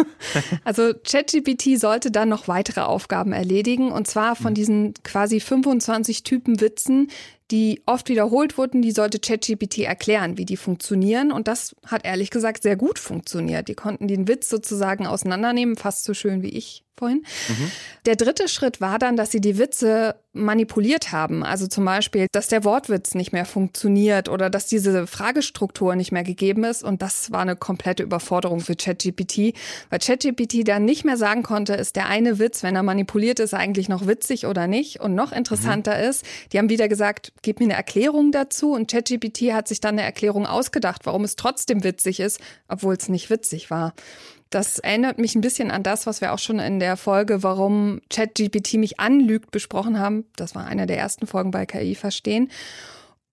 Also 0.64 0.92
ChatGPT 0.94 1.78
sollte 1.78 2.10
dann 2.10 2.28
noch 2.28 2.48
weitere 2.48 2.82
Aufgaben 2.82 3.32
erledigen 3.32 3.90
und 3.90 4.06
zwar 4.06 4.36
von 4.36 4.48
hm. 4.48 4.54
diesen 4.54 4.94
quasi 5.02 5.40
25 5.40 6.22
Typen 6.22 6.60
Witzen, 6.60 7.10
die 7.50 7.82
oft 7.84 8.08
wiederholt 8.08 8.56
wurden, 8.56 8.80
die 8.80 8.92
sollte 8.92 9.18
ChatGPT 9.18 9.80
erklären, 9.80 10.38
wie 10.38 10.46
die 10.46 10.56
funktionieren. 10.56 11.32
Und 11.32 11.48
das 11.48 11.76
hat 11.86 12.06
ehrlich 12.06 12.30
gesagt 12.30 12.62
sehr 12.62 12.76
gut 12.76 12.98
funktioniert. 12.98 13.68
Die 13.68 13.74
konnten 13.74 14.08
den 14.08 14.26
Witz 14.26 14.48
sozusagen 14.48 15.06
auseinandernehmen, 15.06 15.76
fast 15.76 16.04
so 16.04 16.14
schön 16.14 16.42
wie 16.42 16.48
ich 16.48 16.82
vorhin. 17.02 17.24
Mhm. 17.48 17.70
Der 18.06 18.14
dritte 18.14 18.46
Schritt 18.46 18.80
war 18.80 19.00
dann, 19.00 19.16
dass 19.16 19.32
sie 19.32 19.40
die 19.40 19.58
Witze 19.58 20.14
manipuliert 20.32 21.10
haben. 21.10 21.44
Also 21.44 21.66
zum 21.66 21.84
Beispiel, 21.84 22.26
dass 22.30 22.46
der 22.46 22.64
Wortwitz 22.64 23.14
nicht 23.14 23.32
mehr 23.32 23.44
funktioniert 23.44 24.28
oder 24.28 24.50
dass 24.50 24.66
diese 24.66 25.06
Fragestruktur 25.08 25.96
nicht 25.96 26.12
mehr 26.12 26.22
gegeben 26.22 26.62
ist. 26.64 26.84
Und 26.84 27.02
das 27.02 27.32
war 27.32 27.40
eine 27.40 27.56
komplette 27.56 28.04
Überforderung 28.04 28.60
für 28.60 28.76
ChatGPT, 28.76 29.54
weil 29.90 29.98
ChatGPT 29.98 30.66
dann 30.66 30.84
nicht 30.84 31.04
mehr 31.04 31.16
sagen 31.16 31.42
konnte, 31.42 31.74
ist 31.74 31.96
der 31.96 32.06
eine 32.06 32.38
Witz, 32.38 32.62
wenn 32.62 32.76
er 32.76 32.84
manipuliert 32.84 33.40
ist, 33.40 33.52
eigentlich 33.52 33.88
noch 33.88 34.06
witzig 34.06 34.46
oder 34.46 34.68
nicht. 34.68 35.00
Und 35.00 35.14
noch 35.14 35.32
interessanter 35.32 35.98
mhm. 35.98 36.08
ist, 36.08 36.24
die 36.52 36.58
haben 36.58 36.70
wieder 36.70 36.88
gesagt, 36.88 37.32
gib 37.42 37.58
mir 37.58 37.66
eine 37.66 37.74
Erklärung 37.74 38.30
dazu. 38.30 38.72
Und 38.72 38.90
ChatGPT 38.90 39.52
hat 39.52 39.66
sich 39.66 39.80
dann 39.80 39.96
eine 39.96 40.02
Erklärung 40.02 40.46
ausgedacht, 40.46 41.02
warum 41.04 41.24
es 41.24 41.34
trotzdem 41.34 41.82
witzig 41.82 42.20
ist, 42.20 42.40
obwohl 42.68 42.94
es 42.94 43.08
nicht 43.08 43.28
witzig 43.28 43.70
war. 43.70 43.92
Das 44.52 44.78
erinnert 44.78 45.18
mich 45.18 45.34
ein 45.34 45.40
bisschen 45.40 45.70
an 45.70 45.82
das, 45.82 46.06
was 46.06 46.20
wir 46.20 46.34
auch 46.34 46.38
schon 46.38 46.58
in 46.58 46.78
der 46.78 46.98
Folge, 46.98 47.42
warum 47.42 48.02
ChatGPT 48.10 48.74
mich 48.74 49.00
anlügt, 49.00 49.50
besprochen 49.50 49.98
haben. 49.98 50.26
Das 50.36 50.54
war 50.54 50.66
eine 50.66 50.86
der 50.86 50.98
ersten 50.98 51.26
Folgen 51.26 51.50
bei 51.50 51.64
KI 51.64 51.94
verstehen. 51.94 52.50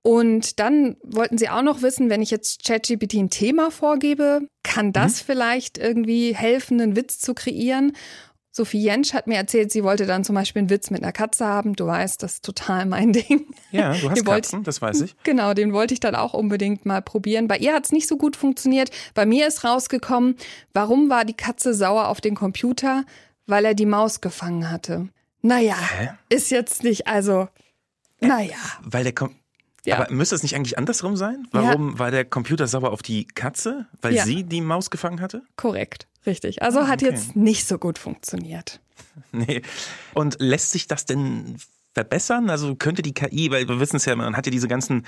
Und 0.02 0.62
dann 0.62 0.96
wollten 1.04 1.38
sie 1.38 1.50
auch 1.50 1.62
noch 1.62 1.82
wissen, 1.82 2.10
wenn 2.10 2.22
ich 2.22 2.32
jetzt 2.32 2.64
ChatGPT 2.64 3.16
ein 3.16 3.30
Thema 3.30 3.70
vorgebe, 3.70 4.48
kann 4.64 4.94
das 4.94 5.22
mhm. 5.22 5.26
vielleicht 5.26 5.78
irgendwie 5.78 6.34
helfen, 6.34 6.80
einen 6.80 6.96
Witz 6.96 7.20
zu 7.20 7.34
kreieren? 7.34 7.92
Sophie 8.60 8.82
Jentsch 8.82 9.14
hat 9.14 9.26
mir 9.26 9.38
erzählt, 9.38 9.72
sie 9.72 9.86
wollte 9.86 10.06
dann 10.06 10.26
zum 10.26 10.36
Beispiel 10.36 10.60
einen 10.60 10.70
Witz 10.70 10.90
mit 10.90 11.02
einer 11.02 11.14
Katze 11.14 11.46
haben. 11.46 11.78
Du 11.78 11.88
weißt, 11.88 12.22
das 12.22 12.34
ist 12.34 12.46
total 12.46 12.86
mein 12.86 13.14
Ding. 13.14 13.48
Ja, 13.72 13.94
du 13.94 14.10
hast 14.12 14.26
Katzen, 14.26 14.64
das 14.66 14.82
weiß 14.82 15.00
ich. 15.00 15.16
Genau, 15.24 15.54
den 15.54 15.72
wollte 15.72 15.94
ich 15.94 16.02
dann 16.02 16.14
auch 16.14 16.34
unbedingt 16.34 16.86
mal 16.86 17.02
probieren. 17.02 17.48
Bei 17.48 17.58
ihr 17.58 17.74
hat 17.74 17.86
es 17.86 17.94
nicht 17.94 18.06
so 18.06 18.18
gut 18.18 18.36
funktioniert. 18.36 18.92
Bei 19.14 19.26
mir 19.26 19.48
ist 19.48 19.64
rausgekommen, 19.64 20.36
warum 20.74 21.10
war 21.10 21.24
die 21.24 21.36
Katze 21.36 21.74
sauer 21.74 22.10
auf 22.10 22.20
den 22.20 22.36
Computer? 22.36 23.06
Weil 23.48 23.64
er 23.64 23.76
die 23.76 23.86
Maus 23.86 24.20
gefangen 24.20 24.70
hatte. 24.70 25.08
Naja, 25.42 25.78
Hä? 25.98 26.10
ist 26.28 26.52
jetzt 26.52 26.84
nicht, 26.84 27.08
also, 27.08 27.48
naja. 28.20 28.58
Weil 28.84 29.06
der 29.06 29.14
kommt. 29.14 29.39
Ja. 29.86 29.98
Aber 29.98 30.12
müsste 30.12 30.36
es 30.36 30.44
nicht 30.44 30.56
eigentlich 30.56 30.78
andersrum 30.78 31.16
sein? 31.16 31.48
Warum 31.52 31.92
ja. 31.92 32.00
war 32.00 32.12
der 32.12 32.26
Computer 32.26 32.68
sauer 32.68 32.92
auf 32.92 33.02
die 33.02 33.26
Katze? 33.26 33.88
Weil 34.02 34.16
ja. 34.16 34.26
sie 34.26 34.44
die 34.44 34.62
Maus 34.62 34.90
gefangen 34.90 35.22
hatte? 35.22 35.42
Korrekt. 35.56 36.08
Richtig. 36.26 36.62
Also 36.62 36.80
ah, 36.80 36.84
okay. 36.84 36.92
hat 36.92 37.02
jetzt 37.02 37.36
nicht 37.36 37.68
so 37.68 37.78
gut 37.78 37.98
funktioniert. 37.98 38.80
Nee. 39.32 39.62
Und 40.14 40.38
lässt 40.40 40.72
sich 40.72 40.88
das 40.88 41.06
denn 41.06 41.58
verbessern? 41.94 42.50
Also 42.50 42.76
könnte 42.76 43.02
die 43.02 43.14
KI, 43.14 43.52
weil 43.52 43.68
wir 43.68 43.80
wissen 43.80 43.98
es 43.98 44.06
ja, 44.06 44.16
man 44.16 44.38
hat 44.38 44.46
ja 44.46 44.52
diese 44.52 44.68
ganzen 44.68 45.06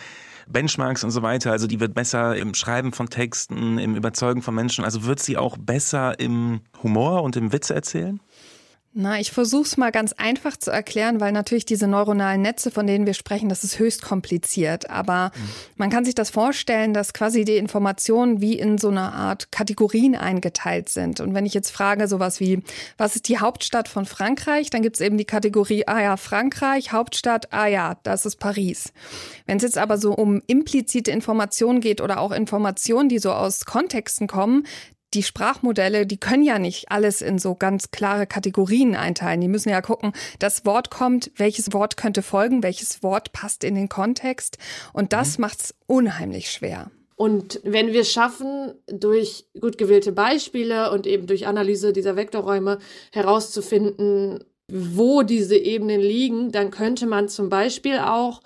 Benchmarks 0.48 1.04
und 1.04 1.12
so 1.12 1.22
weiter, 1.22 1.52
also 1.52 1.68
die 1.68 1.80
wird 1.80 1.94
besser 1.94 2.36
im 2.36 2.54
Schreiben 2.54 2.92
von 2.92 3.10
Texten, 3.10 3.78
im 3.78 3.96
Überzeugen 3.96 4.42
von 4.42 4.54
Menschen, 4.54 4.84
also 4.84 5.06
wird 5.06 5.20
sie 5.20 5.38
auch 5.38 5.58
besser 5.58 6.20
im 6.20 6.62
Humor 6.84 7.24
und 7.24 7.36
im 7.36 7.54
Witze 7.54 7.74
erzählen? 7.74 8.20
Na, 8.94 9.22
ich 9.22 9.32
versuche 9.32 9.64
es 9.64 9.78
mal 9.78 9.92
ganz 9.92 10.12
einfach 10.12 10.58
zu 10.58 10.70
erklären, 10.70 11.22
weil 11.22 11.32
natürlich 11.32 11.64
diese 11.64 11.88
neuronalen 11.88 12.42
Netze, 12.42 12.72
von 12.72 12.86
denen 12.86 13.06
wir 13.06 13.14
sprechen, 13.14 13.48
das 13.48 13.64
ist 13.64 13.80
höchst 13.80 14.02
kompliziert. 14.02 14.90
Aber 14.90 15.32
mhm. 15.34 15.50
man 15.78 15.90
kann 15.90 16.04
sich 16.04 16.14
das 16.14 16.30
vorstellen, 16.30 16.94
dass 16.94 17.14
quasi 17.14 17.46
die 17.46 17.56
Informationen 17.56 18.42
wie 18.42 18.60
in 18.60 18.78
so 18.78 18.90
einer 18.90 19.14
Art 19.14 19.50
Kategorien 19.50 20.14
eingeteilt 20.16 20.90
sind. 20.90 21.22
Und 21.22 21.34
wenn 21.34 21.46
ich 21.46 21.54
jetzt 21.54 21.72
frage, 21.72 22.10
sowas 22.10 22.42
wie, 22.42 22.64
was 22.98 23.16
ist 23.16 23.30
die 23.30 23.40
Hauptstadt 23.40 23.88
von 23.88 24.06
Frankreich, 24.06 24.70
dann 24.70 24.82
gibt 24.82 24.98
es 24.98 25.02
eben 25.02 25.18
die 25.18 25.24
Kategorie, 25.24 25.88
ah 25.88 26.02
ja, 26.02 26.18
Frankreich, 26.18 26.92
Hauptstadt, 26.92 27.54
ah 27.54 27.68
ja, 27.68 27.96
das 28.04 28.26
ist 28.26 28.40
Paris. 28.40 28.92
Wenn 29.46 29.56
es 29.56 29.64
jetzt 29.64 29.78
aber 29.78 30.00
so 30.00 30.14
um 30.14 30.42
implizite 30.48 31.12
Informationen 31.12 31.80
geht 31.80 32.02
oder 32.02 32.20
auch 32.20 32.34
Informationen, 32.34 33.08
die 33.08 33.20
so 33.20 33.32
aus 33.32 33.64
Kontexten 33.64 34.28
kommen, 34.28 34.66
die 35.14 35.24
Sprachmodelle, 35.24 36.06
die 36.06 36.18
können 36.18 36.44
ja 36.44 36.60
nicht 36.60 36.92
alles 36.92 37.22
in 37.22 37.40
so 37.40 37.56
ganz 37.56 37.92
klare 37.92 38.28
Kategorien 38.28 38.96
einteilen. 38.96 39.42
Die 39.42 39.48
müssen 39.48 39.70
ja 39.70 39.82
gucken, 39.82 40.14
das 40.40 40.66
Wort 40.66 40.90
kommt, 40.90 41.32
welches 41.36 41.74
Wort 41.74 41.98
könnte 41.98 42.22
folgen, 42.22 42.64
welches 42.64 43.04
Wort 43.04 43.34
passt 43.34 43.64
in 43.64 43.76
den 43.76 43.90
Kontext. 43.90 44.58
Und 44.94 45.14
das 45.14 45.38
mhm. 45.38 45.42
macht 45.42 45.60
es 45.62 45.76
unheimlich 45.88 46.52
schwer. 46.52 46.92
Und 47.16 47.60
wenn 47.64 47.94
wir 47.94 48.02
es 48.02 48.12
schaffen, 48.12 48.74
durch 48.88 49.46
gut 49.60 49.78
gewählte 49.78 50.12
Beispiele 50.12 50.92
und 50.92 51.06
eben 51.06 51.28
durch 51.28 51.46
Analyse 51.46 51.94
dieser 51.94 52.16
Vektorräume 52.16 52.80
herauszufinden, 53.12 54.44
wo 54.68 55.22
diese 55.22 55.58
Ebenen 55.58 56.02
liegen, 56.02 56.52
dann 56.52 56.72
könnte 56.72 57.06
man 57.06 57.28
zum 57.28 57.50
Beispiel 57.50 58.00
auch 58.00 58.42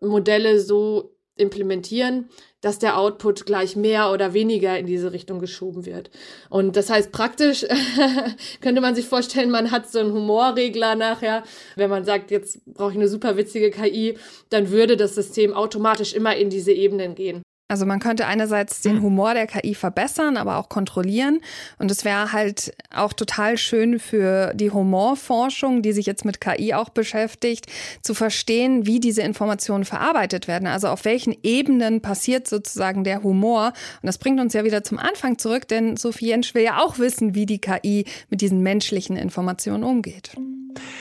Modelle 0.00 0.60
so 0.60 1.16
implementieren, 1.36 2.28
dass 2.62 2.78
der 2.78 2.98
Output 2.98 3.44
gleich 3.44 3.76
mehr 3.76 4.10
oder 4.10 4.32
weniger 4.32 4.78
in 4.78 4.86
diese 4.86 5.12
Richtung 5.12 5.38
geschoben 5.38 5.84
wird. 5.84 6.10
Und 6.48 6.76
das 6.76 6.88
heißt, 6.88 7.12
praktisch 7.12 7.66
könnte 8.62 8.80
man 8.80 8.94
sich 8.94 9.06
vorstellen, 9.06 9.50
man 9.50 9.70
hat 9.70 9.90
so 9.90 9.98
einen 9.98 10.12
Humorregler 10.12 10.94
nachher. 10.94 11.42
Wenn 11.76 11.90
man 11.90 12.04
sagt, 12.04 12.30
jetzt 12.30 12.64
brauche 12.64 12.92
ich 12.92 12.96
eine 12.96 13.08
super 13.08 13.36
witzige 13.36 13.70
KI, 13.70 14.16
dann 14.48 14.70
würde 14.70 14.96
das 14.96 15.14
System 15.14 15.52
automatisch 15.52 16.14
immer 16.14 16.34
in 16.36 16.48
diese 16.48 16.72
Ebenen 16.72 17.14
gehen. 17.14 17.42
Also 17.72 17.86
man 17.86 18.00
könnte 18.00 18.26
einerseits 18.26 18.82
den 18.82 18.96
hm. 18.96 19.02
Humor 19.02 19.32
der 19.32 19.46
KI 19.46 19.74
verbessern, 19.74 20.36
aber 20.36 20.58
auch 20.58 20.68
kontrollieren. 20.68 21.40
Und 21.78 21.90
es 21.90 22.04
wäre 22.04 22.30
halt 22.30 22.74
auch 22.94 23.14
total 23.14 23.56
schön 23.56 23.98
für 23.98 24.52
die 24.52 24.70
Humorforschung, 24.70 25.80
die 25.80 25.92
sich 25.92 26.04
jetzt 26.04 26.26
mit 26.26 26.38
KI 26.38 26.74
auch 26.74 26.90
beschäftigt, 26.90 27.64
zu 28.02 28.12
verstehen, 28.12 28.84
wie 28.84 29.00
diese 29.00 29.22
Informationen 29.22 29.86
verarbeitet 29.86 30.48
werden. 30.48 30.68
Also 30.68 30.88
auf 30.88 31.06
welchen 31.06 31.34
Ebenen 31.42 32.02
passiert 32.02 32.46
sozusagen 32.46 33.04
der 33.04 33.22
Humor. 33.22 33.72
Und 34.02 34.06
das 34.06 34.18
bringt 34.18 34.38
uns 34.38 34.52
ja 34.52 34.64
wieder 34.64 34.84
zum 34.84 34.98
Anfang 34.98 35.38
zurück, 35.38 35.66
denn 35.66 35.96
Sophie 35.96 36.26
Jensch 36.26 36.54
will 36.54 36.64
ja 36.64 36.82
auch 36.82 36.98
wissen, 36.98 37.34
wie 37.34 37.46
die 37.46 37.58
KI 37.58 38.04
mit 38.28 38.42
diesen 38.42 38.60
menschlichen 38.60 39.16
Informationen 39.16 39.82
umgeht. 39.82 40.32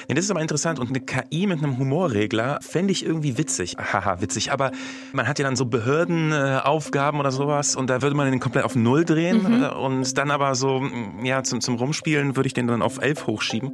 Ja, 0.07 0.15
das 0.15 0.25
ist 0.25 0.31
aber 0.31 0.41
interessant. 0.41 0.79
Und 0.79 0.89
eine 0.89 0.99
KI 0.99 1.47
mit 1.47 1.59
einem 1.59 1.77
Humorregler 1.77 2.59
fände 2.61 2.91
ich 2.91 3.05
irgendwie 3.05 3.37
witzig. 3.37 3.77
Haha, 3.77 4.21
witzig. 4.21 4.51
Aber 4.51 4.71
man 5.13 5.27
hat 5.27 5.39
ja 5.39 5.45
dann 5.45 5.55
so 5.55 5.65
Behördenaufgaben 5.65 7.19
oder 7.19 7.31
sowas 7.31 7.75
und 7.75 7.89
da 7.89 8.01
würde 8.01 8.15
man 8.15 8.29
den 8.29 8.39
komplett 8.39 8.65
auf 8.65 8.75
Null 8.75 9.05
drehen. 9.05 9.43
Mhm. 9.43 9.63
Und 9.63 10.17
dann 10.17 10.31
aber 10.31 10.55
so, 10.55 10.81
ja, 11.23 11.43
zum, 11.43 11.61
zum 11.61 11.75
Rumspielen 11.75 12.35
würde 12.35 12.47
ich 12.47 12.53
den 12.53 12.67
dann 12.67 12.81
auf 12.81 13.01
elf 13.01 13.27
hochschieben. 13.27 13.71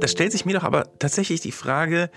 Da 0.00 0.08
stellt 0.08 0.32
sich 0.32 0.44
mir 0.44 0.54
doch 0.54 0.64
aber 0.64 0.98
tatsächlich 0.98 1.40
die 1.40 1.52
Frage, 1.52 2.10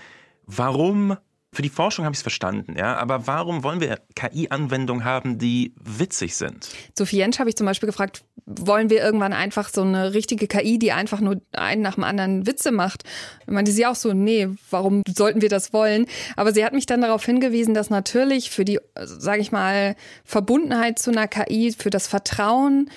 warum 0.44 1.16
für 1.56 1.62
die 1.62 1.70
Forschung 1.70 2.04
habe 2.04 2.12
ich 2.12 2.18
es 2.18 2.22
verstanden, 2.22 2.74
ja, 2.76 2.98
aber 2.98 3.26
warum 3.26 3.64
wollen 3.64 3.80
wir 3.80 3.98
KI-Anwendungen 4.14 5.04
haben, 5.04 5.38
die 5.38 5.72
witzig 5.82 6.36
sind? 6.36 6.68
Sophie 6.92 7.16
Jentsch 7.16 7.38
habe 7.38 7.48
ich 7.48 7.56
zum 7.56 7.64
Beispiel 7.64 7.86
gefragt, 7.86 8.24
wollen 8.44 8.90
wir 8.90 9.02
irgendwann 9.02 9.32
einfach 9.32 9.70
so 9.70 9.80
eine 9.80 10.12
richtige 10.12 10.48
KI, 10.48 10.78
die 10.78 10.92
einfach 10.92 11.22
nur 11.22 11.40
einen 11.52 11.80
nach 11.80 11.94
dem 11.94 12.04
anderen 12.04 12.46
Witze 12.46 12.72
macht? 12.72 13.04
Ich 13.40 13.46
meinte 13.46 13.72
sie 13.72 13.86
auch 13.86 13.94
so, 13.94 14.12
nee, 14.12 14.48
warum 14.68 15.00
sollten 15.08 15.40
wir 15.40 15.48
das 15.48 15.72
wollen? 15.72 16.04
Aber 16.36 16.52
sie 16.52 16.62
hat 16.62 16.74
mich 16.74 16.84
dann 16.84 17.00
darauf 17.00 17.24
hingewiesen, 17.24 17.72
dass 17.72 17.88
natürlich 17.88 18.50
für 18.50 18.66
die, 18.66 18.78
sage 19.02 19.40
ich 19.40 19.50
mal, 19.50 19.96
Verbundenheit 20.24 20.98
zu 20.98 21.10
einer 21.10 21.26
KI, 21.26 21.72
für 21.72 21.88
das 21.88 22.06
Vertrauen, 22.06 22.90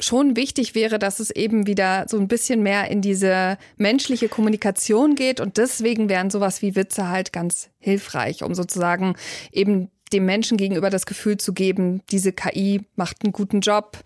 schon 0.00 0.36
wichtig 0.36 0.74
wäre, 0.74 0.98
dass 0.98 1.20
es 1.20 1.30
eben 1.30 1.66
wieder 1.66 2.06
so 2.08 2.18
ein 2.18 2.28
bisschen 2.28 2.62
mehr 2.62 2.90
in 2.90 3.02
diese 3.02 3.58
menschliche 3.76 4.28
Kommunikation 4.28 5.14
geht 5.14 5.40
und 5.40 5.56
deswegen 5.56 6.08
wären 6.08 6.30
sowas 6.30 6.62
wie 6.62 6.76
Witze 6.76 7.08
halt 7.08 7.32
ganz 7.32 7.70
hilfreich, 7.78 8.42
um 8.42 8.54
sozusagen 8.54 9.16
eben 9.50 9.90
dem 10.12 10.24
Menschen 10.24 10.56
gegenüber 10.56 10.90
das 10.90 11.04
Gefühl 11.04 11.36
zu 11.36 11.52
geben, 11.52 12.02
diese 12.10 12.32
KI 12.32 12.86
macht 12.96 13.24
einen 13.24 13.32
guten 13.32 13.60
Job, 13.60 13.98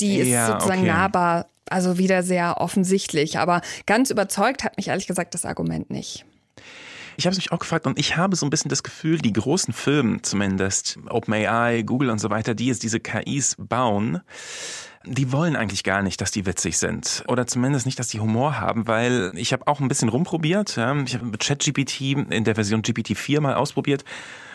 die 0.00 0.18
ist 0.18 0.28
ja, 0.28 0.46
sozusagen 0.48 0.82
okay. 0.82 0.90
nahbar, 0.90 1.46
also 1.68 1.98
wieder 1.98 2.22
sehr 2.22 2.60
offensichtlich, 2.60 3.38
aber 3.38 3.62
ganz 3.86 4.10
überzeugt 4.10 4.64
hat 4.64 4.76
mich 4.76 4.88
ehrlich 4.88 5.06
gesagt 5.06 5.34
das 5.34 5.44
Argument 5.44 5.90
nicht. 5.90 6.24
Ich 7.16 7.26
habe 7.26 7.34
mich 7.34 7.50
auch 7.50 7.58
gefragt 7.58 7.86
und 7.86 7.98
ich 7.98 8.18
habe 8.18 8.36
so 8.36 8.44
ein 8.44 8.50
bisschen 8.50 8.68
das 8.68 8.82
Gefühl, 8.82 9.18
die 9.18 9.32
großen 9.32 9.72
Firmen 9.72 10.22
zumindest, 10.22 10.98
OpenAI, 11.08 11.82
Google 11.82 12.10
und 12.10 12.18
so 12.18 12.28
weiter, 12.28 12.54
die 12.54 12.66
jetzt 12.66 12.82
diese 12.82 13.00
KIs 13.00 13.56
bauen, 13.58 14.20
die 15.06 15.32
wollen 15.32 15.56
eigentlich 15.56 15.84
gar 15.84 16.02
nicht, 16.02 16.20
dass 16.20 16.30
die 16.30 16.46
witzig 16.46 16.78
sind. 16.78 17.24
Oder 17.28 17.46
zumindest 17.46 17.86
nicht, 17.86 17.98
dass 17.98 18.08
die 18.08 18.20
Humor 18.20 18.60
haben, 18.60 18.86
weil 18.86 19.32
ich 19.34 19.52
habe 19.52 19.66
auch 19.66 19.80
ein 19.80 19.88
bisschen 19.88 20.08
rumprobiert. 20.08 20.76
Ja. 20.76 20.94
Ich 21.02 21.14
habe 21.14 21.30
ChatGPT 21.38 22.00
in 22.30 22.44
der 22.44 22.54
Version 22.54 22.82
GPT-4 22.82 23.40
mal 23.40 23.54
ausprobiert 23.54 24.04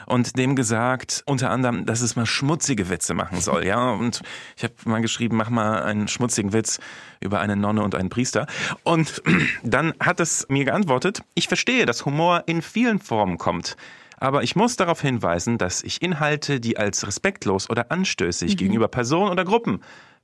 und 0.06 0.38
dem 0.38 0.56
gesagt, 0.56 1.24
unter 1.26 1.50
anderem, 1.50 1.86
dass 1.86 2.02
es 2.02 2.16
mal 2.16 2.26
schmutzige 2.26 2.90
Witze 2.90 3.14
machen 3.14 3.40
soll, 3.40 3.66
ja. 3.66 3.92
Und 3.92 4.22
ich 4.58 4.64
habe 4.64 4.74
mal 4.86 5.02
geschrieben, 5.02 5.38
mach 5.38 5.50
mal 5.50 5.84
einen 5.84 6.08
schmutzigen 6.08 6.54
Witz 6.54 6.80
über 7.20 7.40
eine 7.40 7.56
Nonne 7.56 7.84
und 7.84 7.96
einen 7.96 8.10
Priester. 8.10 8.48
Und 8.84 9.22
dann 9.64 9.94
hat 10.00 10.20
es 10.20 10.48
mir 10.50 10.66
geantwortet, 10.66 11.24
ich 11.34 11.48
verstehe, 11.48 11.86
dass 11.86 12.06
Humor 12.06 12.44
in 12.46 12.62
vielen 12.62 13.00
Formen 13.00 13.38
kommt. 13.38 13.78
Aber 14.18 14.44
ich 14.44 14.56
muss 14.56 14.76
darauf 14.76 15.02
hinweisen, 15.02 15.58
dass 15.58 15.82
ich 15.82 16.02
Inhalte, 16.02 16.60
die 16.60 16.78
als 16.78 17.08
respektlos 17.08 17.70
oder 17.70 17.92
anstößig 17.92 18.54
mhm. 18.54 18.58
gegenüber 18.58 18.88
Personen 18.88 19.32
oder 19.32 19.46
Gruppen 19.46 19.82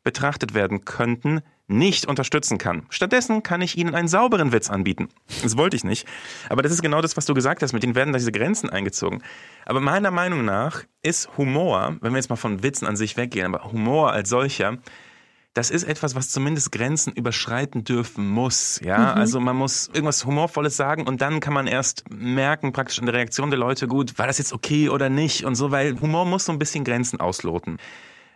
betrachtet 0.08 0.54
werden 0.54 0.86
könnten, 0.86 1.42
nicht 1.68 2.06
unterstützen 2.06 2.58
kann. 2.58 2.84
Stattdessen 2.88 3.44
kann 3.44 3.62
ich 3.62 3.78
Ihnen 3.78 3.94
einen 3.94 4.08
sauberen 4.08 4.54
Witz 4.54 4.70
anbieten. 4.70 5.10
Das 5.44 5.58
wollte 5.58 5.76
ich 5.76 5.84
nicht. 5.84 6.08
Aber 6.48 6.62
das 6.62 6.72
ist 6.72 6.82
genau 6.82 7.02
das, 7.02 7.18
was 7.18 7.26
du 7.26 7.34
gesagt 7.34 7.62
hast. 7.62 7.74
Mit 7.74 7.84
denen 7.84 7.94
werden 7.94 8.14
da 8.14 8.18
diese 8.18 8.32
Grenzen 8.32 8.70
eingezogen. 8.70 9.22
Aber 9.66 9.82
meiner 9.82 10.10
Meinung 10.10 10.46
nach 10.46 10.86
ist 11.04 11.38
Humor, 11.38 11.98
wenn 12.00 12.14
wir 12.14 12.20
jetzt 12.20 12.30
mal 12.30 12.38
von 12.38 12.64
Witzen 12.64 12.88
an 12.88 12.96
sich 12.96 13.18
weggehen, 13.18 13.54
aber 13.54 13.70
Humor 13.70 14.14
als 14.14 14.30
solcher, 14.30 14.78
das 15.54 15.72
ist 15.72 15.84
etwas, 15.84 16.16
was 16.16 16.30
zumindest 16.30 16.72
Grenzen 16.72 17.12
überschreiten 17.12 17.84
dürfen 17.84 18.30
muss. 18.30 18.80
Ja, 18.82 19.00
mhm. 19.00 19.20
also 19.20 19.42
man 19.42 19.58
muss 19.58 19.90
irgendwas 19.90 20.24
Humorvolles 20.24 20.78
sagen 20.78 21.06
und 21.06 21.20
dann 21.20 21.42
kann 21.42 21.54
man 21.54 21.68
erst 21.68 22.06
merken, 22.10 22.72
praktisch 22.72 23.00
in 23.00 23.08
der 23.08 23.16
Reaktion 23.16 23.50
der 23.50 23.60
Leute, 23.60 23.90
gut, 23.90 24.18
war 24.18 24.28
das 24.28 24.38
jetzt 24.38 24.54
okay 24.54 24.88
oder 24.88 25.10
nicht 25.10 25.44
und 25.44 25.56
so, 25.56 25.70
weil 25.72 26.00
Humor 26.00 26.24
muss 26.24 26.46
so 26.46 26.54
ein 26.54 26.60
bisschen 26.60 26.86
Grenzen 26.86 27.20
ausloten 27.20 27.78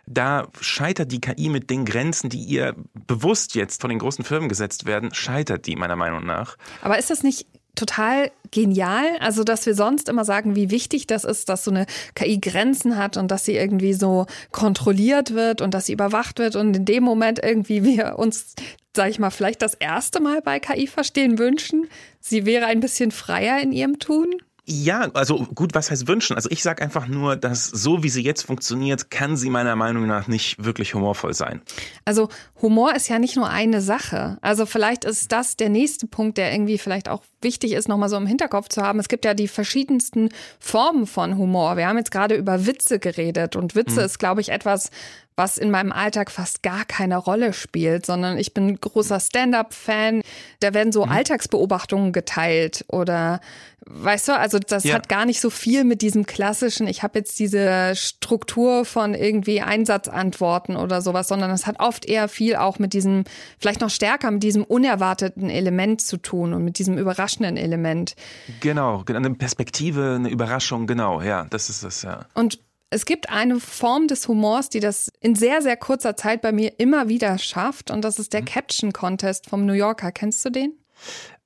da 0.06 0.48
scheitert 0.60 1.12
die 1.12 1.20
KI 1.20 1.48
mit 1.48 1.70
den 1.70 1.84
Grenzen, 1.84 2.28
die 2.28 2.42
ihr 2.42 2.74
bewusst 3.06 3.54
jetzt 3.54 3.80
von 3.80 3.90
den 3.90 3.98
großen 3.98 4.24
Firmen 4.24 4.48
gesetzt 4.48 4.84
werden, 4.84 5.14
scheitert 5.14 5.66
die 5.66 5.76
meiner 5.76 5.96
Meinung 5.96 6.26
nach. 6.26 6.56
Aber 6.82 6.98
ist 6.98 7.10
das 7.10 7.22
nicht 7.22 7.46
total 7.74 8.30
genial. 8.50 9.16
Also, 9.20 9.44
dass 9.44 9.64
wir 9.66 9.74
sonst 9.74 10.08
immer 10.08 10.24
sagen, 10.24 10.56
wie 10.56 10.70
wichtig 10.70 11.06
das 11.06 11.24
ist, 11.24 11.48
dass 11.48 11.64
so 11.64 11.70
eine 11.70 11.86
KI 12.14 12.38
Grenzen 12.38 12.96
hat 12.96 13.16
und 13.16 13.30
dass 13.30 13.44
sie 13.44 13.54
irgendwie 13.54 13.94
so 13.94 14.26
kontrolliert 14.50 15.34
wird 15.34 15.60
und 15.60 15.72
dass 15.72 15.86
sie 15.86 15.94
überwacht 15.94 16.38
wird 16.38 16.56
und 16.56 16.76
in 16.76 16.84
dem 16.84 17.02
Moment 17.02 17.40
irgendwie 17.42 17.82
wir 17.82 18.18
uns, 18.18 18.54
sag 18.94 19.08
ich 19.08 19.18
mal, 19.18 19.30
vielleicht 19.30 19.62
das 19.62 19.74
erste 19.74 20.20
Mal 20.20 20.42
bei 20.42 20.60
KI 20.60 20.86
verstehen 20.86 21.38
wünschen. 21.38 21.88
Sie 22.20 22.44
wäre 22.44 22.66
ein 22.66 22.80
bisschen 22.80 23.10
freier 23.10 23.60
in 23.60 23.72
ihrem 23.72 23.98
Tun. 23.98 24.34
Ja, 24.64 25.10
also 25.14 25.38
gut, 25.54 25.74
was 25.74 25.90
heißt 25.90 26.06
wünschen? 26.06 26.36
Also 26.36 26.48
ich 26.50 26.62
sage 26.62 26.82
einfach 26.82 27.08
nur, 27.08 27.34
dass 27.34 27.66
so 27.66 28.04
wie 28.04 28.08
sie 28.08 28.22
jetzt 28.22 28.42
funktioniert, 28.42 29.10
kann 29.10 29.36
sie 29.36 29.50
meiner 29.50 29.74
Meinung 29.74 30.06
nach 30.06 30.28
nicht 30.28 30.62
wirklich 30.62 30.94
humorvoll 30.94 31.34
sein. 31.34 31.62
Also 32.04 32.28
Humor 32.60 32.94
ist 32.94 33.08
ja 33.08 33.18
nicht 33.18 33.34
nur 33.34 33.48
eine 33.48 33.80
Sache. 33.80 34.38
Also 34.40 34.64
vielleicht 34.64 35.04
ist 35.04 35.32
das 35.32 35.56
der 35.56 35.68
nächste 35.68 36.06
Punkt, 36.06 36.38
der 36.38 36.52
irgendwie 36.52 36.78
vielleicht 36.78 37.08
auch 37.08 37.24
wichtig 37.40 37.72
ist, 37.72 37.88
nochmal 37.88 38.08
so 38.08 38.16
im 38.16 38.26
Hinterkopf 38.26 38.68
zu 38.68 38.82
haben. 38.82 39.00
Es 39.00 39.08
gibt 39.08 39.24
ja 39.24 39.34
die 39.34 39.48
verschiedensten 39.48 40.28
Formen 40.60 41.08
von 41.08 41.36
Humor. 41.36 41.76
Wir 41.76 41.88
haben 41.88 41.98
jetzt 41.98 42.12
gerade 42.12 42.36
über 42.36 42.64
Witze 42.64 43.00
geredet 43.00 43.56
und 43.56 43.74
Witze 43.74 43.96
hm. 43.96 44.06
ist, 44.06 44.20
glaube 44.20 44.42
ich, 44.42 44.50
etwas, 44.50 44.90
was 45.36 45.58
in 45.58 45.70
meinem 45.70 45.92
Alltag 45.92 46.30
fast 46.30 46.62
gar 46.62 46.84
keine 46.84 47.16
Rolle 47.16 47.52
spielt, 47.52 48.06
sondern 48.06 48.38
ich 48.38 48.54
bin 48.54 48.78
großer 48.80 49.18
Stand-up-Fan. 49.18 50.22
Da 50.60 50.74
werden 50.74 50.92
so 50.92 51.06
mhm. 51.06 51.12
Alltagsbeobachtungen 51.12 52.12
geteilt 52.12 52.84
oder 52.88 53.40
weißt 53.86 54.28
du, 54.28 54.38
also 54.38 54.58
das 54.58 54.84
ja. 54.84 54.94
hat 54.94 55.08
gar 55.08 55.24
nicht 55.24 55.40
so 55.40 55.50
viel 55.50 55.84
mit 55.84 56.02
diesem 56.02 56.26
klassischen, 56.26 56.86
ich 56.86 57.02
habe 57.02 57.18
jetzt 57.18 57.38
diese 57.38 57.94
Struktur 57.96 58.84
von 58.84 59.14
irgendwie 59.14 59.60
Einsatzantworten 59.60 60.76
oder 60.76 61.02
sowas, 61.02 61.28
sondern 61.28 61.50
es 61.50 61.66
hat 61.66 61.80
oft 61.80 62.06
eher 62.06 62.28
viel 62.28 62.56
auch 62.56 62.78
mit 62.78 62.92
diesem, 62.92 63.24
vielleicht 63.58 63.80
noch 63.80 63.90
stärker 63.90 64.30
mit 64.30 64.42
diesem 64.42 64.64
unerwarteten 64.64 65.50
Element 65.50 66.00
zu 66.00 66.16
tun 66.16 66.54
und 66.54 66.64
mit 66.64 66.78
diesem 66.78 66.98
überraschenden 66.98 67.56
Element. 67.56 68.14
Genau, 68.60 69.04
eine 69.06 69.34
Perspektive, 69.34 70.14
eine 70.16 70.30
Überraschung, 70.30 70.86
genau, 70.86 71.20
ja, 71.20 71.46
das 71.50 71.68
ist 71.68 71.82
es, 71.82 72.02
ja. 72.02 72.26
Und 72.34 72.60
es 72.90 73.06
gibt 73.06 73.30
eine 73.30 73.58
Form 73.58 74.06
des 74.06 74.28
Humors, 74.28 74.68
die 74.68 74.80
das 74.80 75.10
in 75.20 75.34
sehr, 75.34 75.62
sehr 75.62 75.78
kurzer 75.78 76.14
Zeit 76.14 76.42
bei 76.42 76.52
mir 76.52 76.78
immer 76.78 77.08
wieder 77.08 77.38
schafft. 77.38 77.90
Und 77.90 78.02
das 78.02 78.18
ist 78.18 78.34
der 78.34 78.42
mhm. 78.42 78.46
Caption 78.46 78.92
Contest 78.92 79.48
vom 79.48 79.64
New 79.64 79.72
Yorker. 79.72 80.12
Kennst 80.12 80.44
du 80.44 80.50
den? 80.50 80.74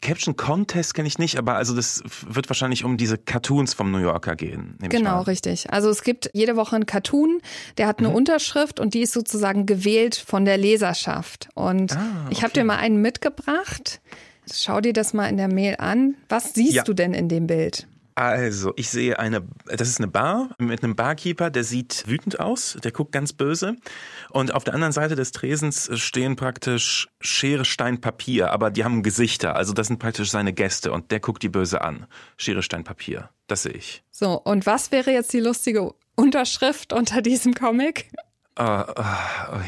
Caption 0.03 0.37
Contest 0.37 0.95
kenne 0.95 1.09
ich 1.09 1.19
nicht, 1.19 1.37
aber 1.37 1.57
also 1.57 1.75
das 1.75 2.03
wird 2.29 2.49
wahrscheinlich 2.49 2.85
um 2.85 2.97
diese 2.97 3.19
Cartoons 3.19 3.75
vom 3.75 3.91
New 3.91 3.99
Yorker 3.99 4.37
gehen. 4.37 4.77
Genau, 4.81 5.23
richtig. 5.23 5.71
Also 5.73 5.89
es 5.89 6.03
gibt 6.03 6.31
jede 6.33 6.57
Woche 6.57 6.77
einen 6.77 6.87
Cartoon, 6.87 7.41
der 7.79 7.87
hat 7.87 7.99
eine 7.99 8.11
mhm. 8.11 8.17
Unterschrift 8.17 8.79
und 8.79 8.95
die 8.95 9.01
ist 9.01 9.13
sozusagen 9.13 9.67
gewählt 9.67 10.15
von 10.15 10.45
der 10.45 10.59
Leserschaft. 10.59 11.49
Und 11.55 11.97
ah, 11.97 12.25
okay. 12.25 12.33
ich 12.33 12.43
habe 12.43 12.53
dir 12.53 12.65
mal 12.65 12.77
einen 12.77 13.01
mitgebracht. 13.01 14.01
Schau 14.53 14.81
dir 14.81 14.93
das 14.93 15.13
mal 15.13 15.29
in 15.29 15.39
der 15.39 15.53
Mail 15.53 15.77
an. 15.79 16.15
Was 16.29 16.55
siehst 16.55 16.75
ja. 16.75 16.85
du 16.85 16.93
denn 16.93 17.15
in 17.15 17.29
dem 17.29 17.47
Bild? 17.47 17.89
Also, 18.19 18.73
ich 18.77 18.89
sehe 18.89 19.19
eine, 19.19 19.47
das 19.67 19.89
ist 19.89 20.01
eine 20.01 20.09
Bar 20.09 20.49
mit 20.57 20.83
einem 20.83 20.97
Barkeeper, 20.97 21.51
der 21.51 21.65
sieht 21.65 22.05
wütend 22.07 22.41
aus, 22.41 22.79
der 22.83 22.91
guckt 22.91 23.13
ganz 23.13 23.35
böse. 23.35 23.77
Und 24.31 24.55
auf 24.55 24.65
der 24.65 24.73
anderen 24.73 24.93
Seite 24.93 25.17
des 25.17 25.33
Tresens 25.33 25.91
stehen 26.01 26.35
praktisch 26.35 27.09
Schere, 27.21 27.67
Stein, 27.67 28.01
Papier, 28.01 28.53
aber 28.53 28.71
die 28.71 28.85
haben 28.85 29.03
Gesichter. 29.03 29.55
Also, 29.55 29.75
das 29.75 29.89
sind 29.89 29.99
praktisch 29.99 30.31
seine 30.31 30.55
Gäste 30.55 30.93
und 30.93 31.11
der 31.11 31.21
guckt 31.21 31.43
die 31.43 31.51
böse 31.51 31.83
an. 31.83 32.07
Schere, 32.39 32.63
Stein, 32.63 32.85
Papier. 32.85 33.29
Das 33.49 33.65
sehe 33.65 33.73
ich. 33.73 34.03
So, 34.11 34.41
und 34.41 34.65
was 34.65 34.93
wäre 34.93 35.11
jetzt 35.13 35.35
die 35.35 35.41
lustige 35.41 35.93
Unterschrift 36.15 36.95
unter 36.95 37.21
diesem 37.21 37.53
Comic? 37.53 38.09
Uh, 38.59 38.63
uh, 38.63 39.61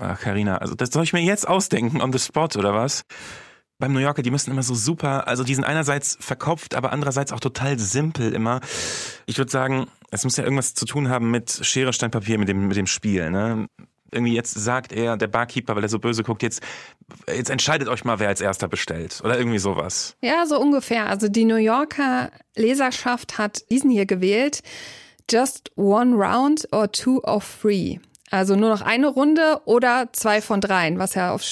oh, 0.00 0.14
Carina, 0.20 0.58
also 0.58 0.74
das 0.74 0.90
soll 0.90 1.04
ich 1.04 1.12
mir 1.12 1.22
jetzt 1.22 1.46
ausdenken 1.46 2.00
on 2.00 2.12
the 2.12 2.18
spot 2.18 2.48
oder 2.56 2.74
was? 2.74 3.04
Beim 3.80 3.92
New 3.92 3.98
Yorker, 3.98 4.22
die 4.22 4.30
müssen 4.30 4.50
immer 4.50 4.62
so 4.62 4.74
super, 4.74 5.26
also 5.26 5.42
die 5.42 5.54
sind 5.54 5.64
einerseits 5.64 6.16
verkopft, 6.20 6.74
aber 6.74 6.92
andererseits 6.92 7.32
auch 7.32 7.40
total 7.40 7.78
simpel 7.78 8.32
immer. 8.32 8.60
Ich 9.26 9.38
würde 9.38 9.50
sagen, 9.50 9.88
es 10.10 10.22
muss 10.24 10.36
ja 10.36 10.44
irgendwas 10.44 10.74
zu 10.74 10.84
tun 10.84 11.08
haben 11.08 11.30
mit 11.30 11.50
Schere, 11.62 11.92
Stein, 11.92 12.10
Papier, 12.10 12.38
mit 12.38 12.48
dem, 12.48 12.68
mit 12.68 12.76
dem 12.76 12.86
Spiel, 12.86 13.30
ne? 13.30 13.66
Irgendwie 14.12 14.34
jetzt 14.34 14.54
sagt 14.54 14.92
er, 14.92 15.16
der 15.16 15.28
Barkeeper, 15.28 15.76
weil 15.76 15.84
er 15.84 15.88
so 15.88 16.00
böse 16.00 16.24
guckt, 16.24 16.42
jetzt, 16.42 16.60
jetzt 17.32 17.48
entscheidet 17.48 17.88
euch 17.88 18.04
mal, 18.04 18.18
wer 18.18 18.26
als 18.26 18.40
erster 18.40 18.66
bestellt. 18.66 19.20
Oder 19.22 19.38
irgendwie 19.38 19.60
sowas. 19.60 20.16
Ja, 20.20 20.46
so 20.46 20.60
ungefähr. 20.60 21.06
Also 21.06 21.28
die 21.28 21.44
New 21.44 21.54
Yorker 21.54 22.32
Leserschaft 22.56 23.38
hat 23.38 23.70
diesen 23.70 23.88
hier 23.88 24.06
gewählt. 24.06 24.62
Just 25.30 25.70
one 25.76 26.16
round 26.16 26.66
or 26.72 26.90
two 26.90 27.20
of 27.22 27.58
three. 27.62 28.00
Also 28.32 28.56
nur 28.56 28.70
noch 28.70 28.82
eine 28.82 29.06
Runde 29.06 29.60
oder 29.64 30.08
zwei 30.12 30.40
von 30.40 30.60
dreien, 30.60 30.98
was 30.98 31.14
ja 31.14 31.32
auf 31.32 31.42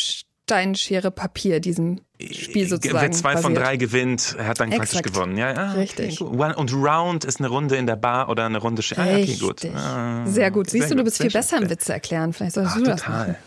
Stein, 0.49 0.75
Schere, 0.75 1.11
Papier, 1.11 1.61
diesem 1.61 2.01
Spiel 2.19 2.67
sozusagen. 2.67 3.03
Wer 3.03 3.11
zwei 3.13 3.35
basiert. 3.35 3.43
von 3.43 3.55
drei 3.55 3.77
gewinnt, 3.77 4.35
hat 4.39 4.61
dann 4.61 4.73
Exakt. 4.73 4.93
praktisch 4.93 5.13
gewonnen. 5.13 5.37
Ja, 5.37 5.53
ah, 5.53 5.73
Richtig. 5.73 6.23
Okay, 6.23 6.55
und 6.57 6.73
Round 6.73 7.27
ist 7.27 7.39
eine 7.39 7.49
Runde 7.49 7.77
in 7.77 7.87
der 7.87 7.97
Bar 7.97 8.31
oder 8.31 8.47
eine 8.47 8.57
Runde. 8.57 8.83
Ah, 8.97 9.03
okay, 9.03 9.37
gut. 9.39 9.67
Ah, 9.67 10.25
Sehr 10.27 10.51
gut. 10.51 10.71
Siehst 10.71 10.91
du, 10.91 10.95
du 10.95 11.05
bist 11.05 11.21
viel 11.21 11.31
besser 11.31 11.59
im 11.59 11.69
Witze 11.69 11.93
erklären. 11.93 12.33
Vielleicht 12.33 12.55
solltest 12.55 12.77
Ach, 12.77 12.81
du 12.81 12.87
das 12.87 13.03
total. 13.03 13.39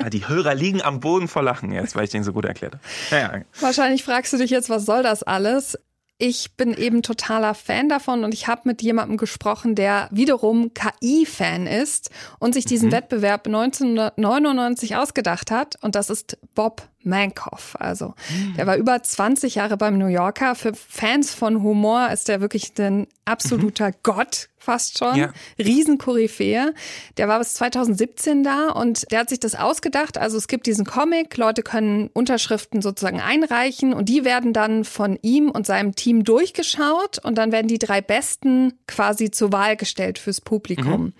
machen. 0.00 0.10
Die 0.10 0.26
Hörer 0.26 0.56
liegen 0.56 0.82
am 0.82 0.98
Boden 0.98 1.28
vor 1.28 1.44
Lachen 1.44 1.70
jetzt, 1.70 1.94
weil 1.94 2.02
ich 2.02 2.10
den 2.10 2.24
so 2.24 2.32
gut 2.32 2.46
erklärt 2.46 2.74
habe. 2.74 2.82
Ja, 3.12 3.36
ja. 3.36 3.44
Wahrscheinlich 3.60 4.02
fragst 4.02 4.32
du 4.32 4.38
dich 4.38 4.50
jetzt, 4.50 4.68
was 4.68 4.84
soll 4.86 5.04
das 5.04 5.22
alles? 5.22 5.78
Ich 6.20 6.54
bin 6.56 6.74
eben 6.74 7.02
totaler 7.02 7.54
Fan 7.54 7.88
davon 7.88 8.24
und 8.24 8.34
ich 8.34 8.46
habe 8.46 8.62
mit 8.64 8.82
jemandem 8.82 9.16
gesprochen, 9.16 9.74
der 9.74 10.06
wiederum 10.10 10.72
KI-Fan 10.74 11.66
ist 11.66 12.10
und 12.38 12.52
sich 12.52 12.66
diesen 12.66 12.90
mhm. 12.90 12.92
Wettbewerb 12.92 13.46
1999 13.46 14.96
ausgedacht 14.96 15.50
hat. 15.50 15.76
Und 15.80 15.94
das 15.94 16.10
ist 16.10 16.36
Bob 16.54 16.86
Mankoff. 17.02 17.74
Also, 17.80 18.14
mhm. 18.30 18.54
der 18.56 18.66
war 18.66 18.76
über 18.76 19.02
20 19.02 19.54
Jahre 19.54 19.78
beim 19.78 19.96
New 19.96 20.08
Yorker. 20.08 20.54
Für 20.54 20.74
Fans 20.74 21.34
von 21.34 21.62
Humor 21.62 22.10
ist 22.10 22.28
der 22.28 22.42
wirklich 22.42 22.78
ein 22.78 23.06
absoluter 23.24 23.88
mhm. 23.88 23.94
Gott, 24.02 24.49
fast 24.60 24.98
schon. 24.98 25.16
Ja. 25.16 25.32
Riesenkoryphäe. 25.58 26.74
Der 27.16 27.28
war 27.28 27.38
bis 27.38 27.54
2017 27.54 28.44
da 28.44 28.68
und 28.68 29.10
der 29.10 29.20
hat 29.20 29.30
sich 29.30 29.40
das 29.40 29.54
ausgedacht. 29.54 30.18
Also 30.18 30.36
es 30.36 30.46
gibt 30.46 30.66
diesen 30.66 30.84
Comic, 30.84 31.36
Leute 31.36 31.62
können 31.62 32.10
Unterschriften 32.12 32.82
sozusagen 32.82 33.20
einreichen 33.20 33.92
und 33.92 34.08
die 34.08 34.24
werden 34.24 34.52
dann 34.52 34.84
von 34.84 35.18
ihm 35.22 35.50
und 35.50 35.66
seinem 35.66 35.94
Team 35.94 36.24
durchgeschaut 36.24 37.18
und 37.22 37.36
dann 37.38 37.52
werden 37.52 37.68
die 37.68 37.78
drei 37.78 38.00
Besten 38.00 38.74
quasi 38.86 39.30
zur 39.30 39.52
Wahl 39.52 39.76
gestellt 39.76 40.18
fürs 40.18 40.40
Publikum. 40.40 41.02
Mhm. 41.02 41.12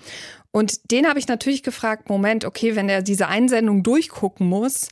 Und 0.53 0.91
den 0.91 1.07
habe 1.07 1.19
ich 1.19 1.29
natürlich 1.29 1.63
gefragt, 1.63 2.09
Moment, 2.09 2.45
okay, 2.45 2.75
wenn 2.77 2.89
er 2.89 3.03
diese 3.03 3.29
Einsendung 3.29 3.83
durchgucken 3.83 4.47
muss, 4.49 4.89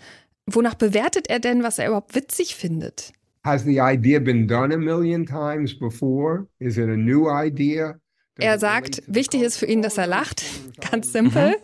wonach 0.46 0.74
bewertet 0.74 1.28
er 1.28 1.40
denn, 1.40 1.62
was 1.62 1.78
er 1.78 1.88
überhaupt 1.88 2.14
witzig 2.14 2.54
findet? 2.54 3.12
Has 3.44 3.64
the 3.64 3.80
idea 3.80 4.20
been 4.20 4.46
done 4.46 4.74
a 4.74 4.78
million 4.78 5.26
times 5.26 5.76
before? 5.76 6.46
Is 6.58 6.76
it 6.76 6.88
a 6.88 6.96
new 6.96 7.28
idea? 7.28 7.98
Er 8.38 8.58
sagt, 8.58 9.02
wichtig 9.06 9.42
ist 9.42 9.56
für 9.56 9.66
ihn, 9.66 9.82
dass 9.82 9.98
er 9.98 10.06
lacht. 10.06 10.44
Ganz 10.90 11.12
simpel. 11.12 11.50
Mhm. 11.50 11.54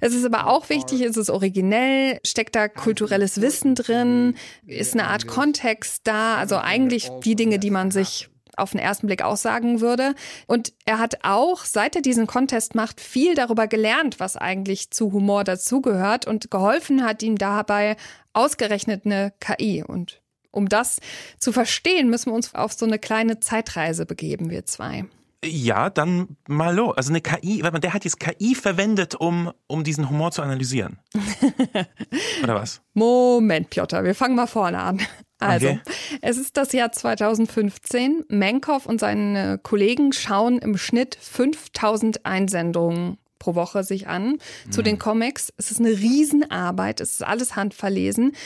Es 0.00 0.14
ist 0.14 0.24
aber 0.24 0.46
auch 0.46 0.70
wichtig, 0.70 1.02
ist 1.02 1.16
es 1.16 1.28
originell, 1.28 2.18
steckt 2.24 2.56
da 2.56 2.68
kulturelles 2.68 3.40
Wissen 3.40 3.74
drin, 3.74 4.34
ist 4.66 4.94
eine 4.94 5.08
Art 5.08 5.26
Kontext 5.26 6.02
da, 6.04 6.36
also 6.36 6.56
eigentlich 6.56 7.10
die 7.22 7.36
Dinge, 7.36 7.58
die 7.58 7.70
man 7.70 7.90
sich 7.90 8.28
auf 8.56 8.72
den 8.72 8.80
ersten 8.80 9.06
Blick 9.06 9.22
aussagen 9.22 9.80
würde. 9.80 10.14
Und 10.46 10.72
er 10.84 10.98
hat 10.98 11.18
auch, 11.22 11.64
seit 11.64 11.96
er 11.96 12.02
diesen 12.02 12.26
Contest 12.26 12.74
macht, 12.74 13.00
viel 13.00 13.34
darüber 13.34 13.66
gelernt, 13.66 14.20
was 14.20 14.36
eigentlich 14.36 14.90
zu 14.90 15.12
Humor 15.12 15.44
dazugehört 15.44 16.26
und 16.26 16.50
geholfen 16.50 17.04
hat 17.04 17.22
ihm 17.22 17.36
dabei 17.36 17.96
ausgerechnet 18.32 19.04
eine 19.04 19.32
KI. 19.40 19.82
Und 19.86 20.22
um 20.50 20.68
das 20.68 20.98
zu 21.38 21.52
verstehen, 21.52 22.08
müssen 22.08 22.30
wir 22.30 22.34
uns 22.34 22.54
auf 22.54 22.72
so 22.72 22.86
eine 22.86 22.98
kleine 22.98 23.40
Zeitreise 23.40 24.06
begeben, 24.06 24.50
wir 24.50 24.64
zwei. 24.66 25.06
Ja, 25.44 25.90
dann 25.90 26.36
mal 26.46 26.74
los. 26.74 26.96
Also 26.96 27.10
eine 27.10 27.20
KI, 27.20 27.62
der 27.62 27.92
hat 27.92 28.04
jetzt 28.04 28.20
KI 28.20 28.54
verwendet, 28.54 29.16
um, 29.16 29.52
um 29.66 29.82
diesen 29.82 30.08
Humor 30.08 30.30
zu 30.30 30.42
analysieren. 30.42 30.98
Oder 32.44 32.54
was? 32.54 32.80
Moment, 32.94 33.70
Piotr, 33.70 34.04
wir 34.04 34.14
fangen 34.14 34.36
mal 34.36 34.46
vorne 34.46 34.78
an. 34.78 35.00
Also, 35.40 35.70
okay. 35.70 35.80
es 36.20 36.36
ist 36.38 36.56
das 36.56 36.72
Jahr 36.72 36.92
2015. 36.92 38.24
Menkow 38.28 38.86
und 38.86 39.00
seine 39.00 39.58
Kollegen 39.58 40.12
schauen 40.12 40.58
im 40.58 40.78
Schnitt 40.78 41.18
5000 41.20 42.24
Einsendungen 42.24 43.18
pro 43.40 43.56
Woche 43.56 43.82
sich 43.82 44.06
an 44.06 44.38
mhm. 44.66 44.70
zu 44.70 44.82
den 44.82 45.00
Comics. 45.00 45.52
Es 45.56 45.72
ist 45.72 45.80
eine 45.80 45.90
Riesenarbeit, 45.90 47.00
es 47.00 47.14
ist 47.14 47.24
alles 47.24 47.56
handverlesen. 47.56 48.36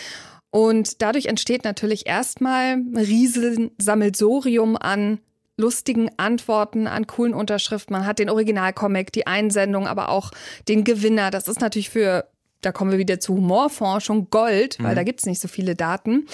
Und 0.51 1.03
dadurch 1.03 1.27
entsteht 1.27 1.65
natürlich 1.65 2.07
erstmal 2.07 2.77
ein 2.77 2.97
Riesensammelsorium 2.97 4.79
an 4.79 5.19
lustigen 5.57 6.11
Antworten 6.17 6.87
an 6.87 7.07
coolen 7.07 7.35
Unterschriften. 7.35 7.95
Man 7.95 8.07
hat 8.07 8.19
den 8.19 8.31
Originalcomic, 8.31 9.13
die 9.13 9.27
Einsendung, 9.27 9.87
aber 9.87 10.11
auch 10.11 10.31
den 10.69 10.85
Gewinner. 10.85 11.31
Das 11.31 11.49
ist 11.49 11.61
natürlich 11.61 11.91
für 11.91 12.27
da 12.63 12.73
kommen 12.73 12.91
wir 12.91 12.99
wieder 12.99 13.21
zu 13.21 13.35
Humorforschung, 13.35 14.29
Gold, 14.31 14.79
weil 14.81 14.93
mhm. 14.93 14.97
da 14.97 15.03
gibt 15.05 15.21
es 15.21 15.27
nicht 15.27 15.41
so 15.41 15.47
viele 15.47 15.77
Daten. 15.77 16.27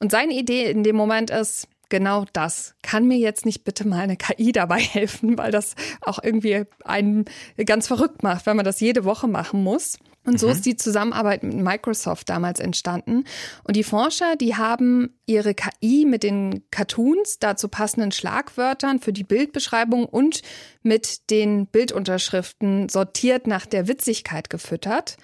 Und 0.00 0.10
seine 0.10 0.32
Idee 0.32 0.68
in 0.70 0.82
dem 0.82 0.96
Moment 0.96 1.30
ist, 1.30 1.68
genau 1.88 2.24
das. 2.32 2.74
Kann 2.82 3.06
mir 3.06 3.18
jetzt 3.18 3.46
nicht 3.46 3.62
bitte 3.62 3.86
mal 3.86 4.00
eine 4.00 4.16
KI 4.16 4.52
dabei 4.52 4.80
helfen, 4.80 5.38
weil 5.38 5.52
das 5.52 5.74
auch 6.00 6.18
irgendwie 6.22 6.64
einen 6.84 7.26
ganz 7.64 7.86
verrückt 7.86 8.22
macht, 8.22 8.46
wenn 8.46 8.56
man 8.56 8.64
das 8.64 8.80
jede 8.80 9.04
Woche 9.04 9.28
machen 9.28 9.62
muss. 9.62 9.98
Und 10.26 10.38
so 10.38 10.46
mhm. 10.46 10.52
ist 10.52 10.66
die 10.66 10.76
Zusammenarbeit 10.76 11.42
mit 11.42 11.54
Microsoft 11.54 12.28
damals 12.28 12.60
entstanden. 12.60 13.24
Und 13.64 13.76
die 13.76 13.84
Forscher, 13.84 14.36
die 14.36 14.56
haben 14.56 15.16
ihre 15.24 15.54
KI 15.54 16.04
mit 16.04 16.22
den 16.22 16.64
Cartoons, 16.70 17.38
dazu 17.38 17.68
passenden 17.68 18.12
Schlagwörtern 18.12 18.98
für 18.98 19.12
die 19.12 19.24
Bildbeschreibung 19.24 20.04
und 20.04 20.42
mit 20.82 21.30
den 21.30 21.66
Bildunterschriften 21.66 22.88
sortiert 22.88 23.46
nach 23.46 23.66
der 23.66 23.88
Witzigkeit 23.88 24.50
gefüttert. 24.50 25.16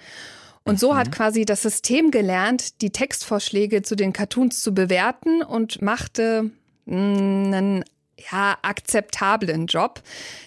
Und 0.63 0.79
so 0.79 0.95
hat 0.95 1.07
mhm. 1.07 1.11
quasi 1.11 1.45
das 1.45 1.61
System 1.61 2.09
gelernt, 2.09 2.81
die 2.81 2.91
Textvorschläge 2.91 3.81
zu 3.81 3.95
den 3.95 4.13
Cartoons 4.13 4.61
zu 4.61 4.73
bewerten 4.73 5.43
und 5.43 5.81
machte 5.81 6.51
einen 6.87 7.83
ja, 8.31 8.57
akzeptablen 8.61 9.67
Job. 9.67 10.01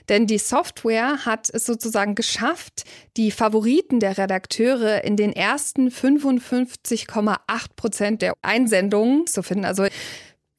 Denn 0.09 0.26
die 0.26 0.38
Software 0.38 1.24
hat 1.24 1.50
es 1.52 1.66
sozusagen 1.66 2.14
geschafft, 2.14 2.85
die 3.16 3.31
Favoriten 3.31 4.00
der 4.00 4.18
Redakteure 4.18 5.05
in 5.05 5.16
den 5.16 5.33
ersten 5.33 5.88
55,8 5.88 7.38
Prozent 7.76 8.22
der 8.22 8.35
Einsendungen 8.42 9.26
zu 9.26 9.42
finden. 9.42 9.64
Also 9.64 9.87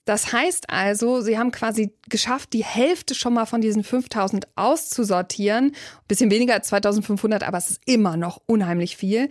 das 0.08 0.32
heißt 0.32 0.70
also, 0.70 1.20
sie 1.20 1.38
haben 1.38 1.52
quasi 1.52 1.92
geschafft, 2.08 2.54
die 2.54 2.64
Hälfte 2.64 3.14
schon 3.14 3.34
mal 3.34 3.46
von 3.46 3.60
diesen 3.60 3.84
5000 3.84 4.48
auszusortieren. 4.56 5.76
bisschen 6.08 6.32
weniger 6.32 6.54
als 6.54 6.70
2500, 6.70 7.44
aber 7.44 7.58
es 7.58 7.72
ist 7.72 7.82
immer 7.86 8.16
noch 8.16 8.42
unheimlich 8.46 8.96
viel. 8.96 9.28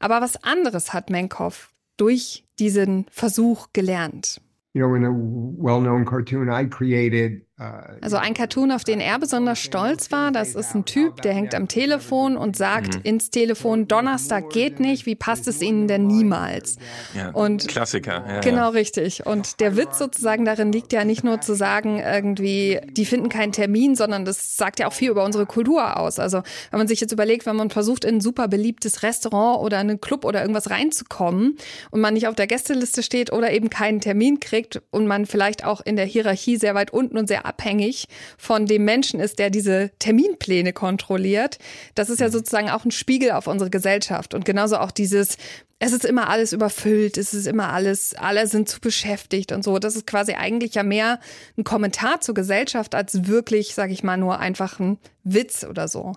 Aber 0.00 0.22
was 0.22 0.42
anderes 0.42 0.94
hat 0.94 1.10
Menkow 1.10 1.68
durch 1.98 2.44
diesen 2.58 3.04
Versuch 3.10 3.68
gelernt. 3.74 4.40
You 4.74 4.82
know, 4.82 4.94
in 4.94 5.04
a 5.04 5.12
well-known 5.12 6.04
cartoon 6.04 6.50
I 6.50 6.64
created, 6.64 7.42
also 7.56 8.16
ein 8.16 8.34
Cartoon, 8.34 8.72
auf 8.72 8.82
den 8.82 8.98
er 8.98 9.16
besonders 9.20 9.60
stolz 9.60 10.10
war, 10.10 10.32
das 10.32 10.56
ist 10.56 10.74
ein 10.74 10.84
Typ, 10.84 11.22
der 11.22 11.34
hängt 11.34 11.54
am 11.54 11.68
Telefon 11.68 12.36
und 12.36 12.56
sagt 12.56 12.96
mhm. 12.96 13.00
ins 13.04 13.30
Telefon, 13.30 13.86
Donnerstag 13.86 14.50
geht 14.50 14.80
nicht, 14.80 15.06
wie 15.06 15.14
passt 15.14 15.46
es 15.46 15.62
Ihnen 15.62 15.86
denn 15.86 16.08
niemals? 16.08 16.78
Ja, 17.14 17.30
und 17.30 17.68
Klassiker. 17.68 18.24
Ja, 18.26 18.40
genau 18.40 18.56
ja. 18.56 18.68
richtig. 18.70 19.24
Und 19.24 19.60
der 19.60 19.76
Witz 19.76 19.98
sozusagen 19.98 20.44
darin 20.44 20.72
liegt 20.72 20.92
ja 20.92 21.04
nicht 21.04 21.22
nur 21.22 21.40
zu 21.42 21.54
sagen, 21.54 22.00
irgendwie, 22.00 22.80
die 22.90 23.06
finden 23.06 23.28
keinen 23.28 23.52
Termin, 23.52 23.94
sondern 23.94 24.24
das 24.24 24.56
sagt 24.56 24.80
ja 24.80 24.88
auch 24.88 24.92
viel 24.92 25.10
über 25.10 25.24
unsere 25.24 25.46
Kultur 25.46 25.96
aus. 25.96 26.18
Also 26.18 26.42
wenn 26.72 26.78
man 26.78 26.88
sich 26.88 27.00
jetzt 27.00 27.12
überlegt, 27.12 27.46
wenn 27.46 27.54
man 27.54 27.70
versucht, 27.70 28.04
in 28.04 28.16
ein 28.16 28.20
super 28.20 28.48
beliebtes 28.48 29.04
Restaurant 29.04 29.60
oder 29.60 29.78
einen 29.78 30.00
Club 30.00 30.24
oder 30.24 30.40
irgendwas 30.40 30.70
reinzukommen 30.70 31.56
und 31.92 32.00
man 32.00 32.14
nicht 32.14 32.26
auf 32.26 32.34
der 32.34 32.48
Gästeliste 32.48 33.04
steht 33.04 33.32
oder 33.32 33.52
eben 33.52 33.70
keinen 33.70 34.00
Termin 34.00 34.40
kriegt 34.40 34.82
und 34.90 35.06
man 35.06 35.24
vielleicht 35.24 35.64
auch 35.64 35.80
in 35.84 35.94
der 35.94 36.06
Hierarchie 36.06 36.56
sehr 36.56 36.74
weit 36.74 36.92
unten 36.92 37.16
und 37.16 37.28
sehr 37.28 37.43
sehr 37.44 37.46
abhängig 37.46 38.06
von 38.38 38.66
dem 38.66 38.84
Menschen 38.84 39.20
ist, 39.20 39.38
der 39.38 39.50
diese 39.50 39.90
Terminpläne 39.98 40.72
kontrolliert. 40.72 41.58
Das 41.94 42.10
ist 42.10 42.20
ja 42.20 42.30
sozusagen 42.30 42.70
auch 42.70 42.84
ein 42.84 42.90
Spiegel 42.90 43.32
auf 43.32 43.46
unsere 43.46 43.70
Gesellschaft. 43.70 44.34
Und 44.34 44.44
genauso 44.44 44.78
auch 44.78 44.90
dieses, 44.90 45.36
es 45.78 45.92
ist 45.92 46.04
immer 46.04 46.28
alles 46.28 46.52
überfüllt, 46.52 47.18
es 47.18 47.34
ist 47.34 47.46
immer 47.46 47.72
alles, 47.72 48.14
alle 48.14 48.46
sind 48.46 48.68
zu 48.68 48.80
beschäftigt 48.80 49.52
und 49.52 49.64
so. 49.64 49.78
Das 49.78 49.96
ist 49.96 50.06
quasi 50.06 50.34
eigentlich 50.34 50.74
ja 50.74 50.82
mehr 50.82 51.20
ein 51.58 51.64
Kommentar 51.64 52.20
zur 52.20 52.34
Gesellschaft 52.34 52.94
als 52.94 53.26
wirklich, 53.26 53.74
sag 53.74 53.90
ich 53.90 54.02
mal, 54.02 54.16
nur 54.16 54.38
einfach 54.38 54.78
ein 54.78 54.98
Witz 55.24 55.64
oder 55.64 55.88
so. 55.88 56.12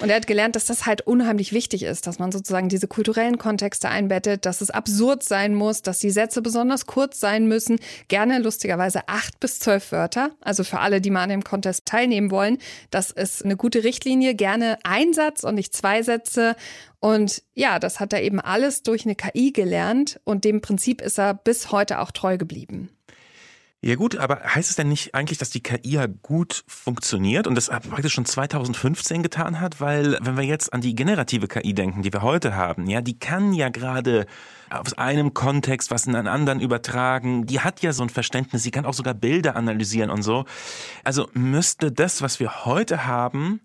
Und 0.00 0.08
er 0.08 0.16
hat 0.16 0.26
gelernt, 0.26 0.56
dass 0.56 0.64
das 0.64 0.86
halt 0.86 1.02
unheimlich 1.02 1.52
wichtig 1.52 1.82
ist, 1.82 2.06
dass 2.06 2.18
man 2.18 2.32
sozusagen 2.32 2.68
diese 2.68 2.88
kulturellen 2.88 3.38
Kontexte 3.38 3.88
einbettet, 3.88 4.46
dass 4.46 4.60
es 4.62 4.70
absurd 4.70 5.22
sein 5.22 5.54
muss, 5.54 5.82
dass 5.82 5.98
die 5.98 6.10
Sätze 6.10 6.42
besonders 6.42 6.86
kurz 6.86 7.20
sein 7.20 7.46
müssen, 7.46 7.78
gerne 8.08 8.38
lustigerweise 8.38 9.08
acht 9.08 9.38
bis 9.40 9.60
zwölf 9.60 9.92
Wörter. 9.92 10.30
Also 10.40 10.64
für 10.64 10.80
alle, 10.80 11.00
die 11.00 11.10
mal 11.10 11.22
an 11.22 11.28
dem 11.28 11.44
Contest 11.44 11.86
teilnehmen 11.86 12.30
wollen, 12.30 12.58
das 12.90 13.10
ist 13.10 13.44
eine 13.44 13.56
gute 13.56 13.84
Richtlinie. 13.84 14.34
Gerne 14.34 14.78
ein 14.84 15.12
Satz 15.12 15.44
und 15.44 15.54
nicht 15.54 15.76
zwei 15.76 16.02
Sätze. 16.02 16.56
Und 17.06 17.44
ja, 17.54 17.78
das 17.78 18.00
hat 18.00 18.12
er 18.12 18.24
eben 18.24 18.40
alles 18.40 18.82
durch 18.82 19.04
eine 19.04 19.14
KI 19.14 19.52
gelernt 19.52 20.18
und 20.24 20.42
dem 20.42 20.60
Prinzip 20.60 21.00
ist 21.00 21.20
er 21.20 21.34
bis 21.34 21.70
heute 21.70 22.00
auch 22.00 22.10
treu 22.10 22.36
geblieben. 22.36 22.90
Ja 23.80 23.94
gut, 23.94 24.16
aber 24.16 24.40
heißt 24.42 24.70
es 24.70 24.74
denn 24.74 24.88
nicht 24.88 25.14
eigentlich, 25.14 25.38
dass 25.38 25.50
die 25.50 25.62
KI 25.62 25.88
ja 25.88 26.06
gut 26.06 26.64
funktioniert 26.66 27.46
und 27.46 27.54
das 27.54 27.68
praktisch 27.68 28.14
schon 28.14 28.24
2015 28.24 29.22
getan 29.22 29.60
hat? 29.60 29.80
Weil 29.80 30.18
wenn 30.20 30.36
wir 30.36 30.42
jetzt 30.42 30.72
an 30.72 30.80
die 30.80 30.96
generative 30.96 31.46
KI 31.46 31.74
denken, 31.74 32.02
die 32.02 32.12
wir 32.12 32.22
heute 32.22 32.56
haben, 32.56 32.88
ja, 32.88 33.00
die 33.00 33.20
kann 33.20 33.52
ja 33.52 33.68
gerade 33.68 34.26
aus 34.68 34.94
einem 34.94 35.32
Kontext 35.32 35.92
was 35.92 36.08
in 36.08 36.16
einen 36.16 36.26
anderen 36.26 36.58
übertragen. 36.58 37.46
Die 37.46 37.60
hat 37.60 37.82
ja 37.82 37.92
so 37.92 38.02
ein 38.02 38.10
Verständnis, 38.10 38.64
sie 38.64 38.72
kann 38.72 38.84
auch 38.84 38.94
sogar 38.94 39.14
Bilder 39.14 39.54
analysieren 39.54 40.10
und 40.10 40.22
so. 40.22 40.44
Also 41.04 41.28
müsste 41.34 41.92
das, 41.92 42.20
was 42.20 42.40
wir 42.40 42.64
heute 42.64 43.06
haben, 43.06 43.60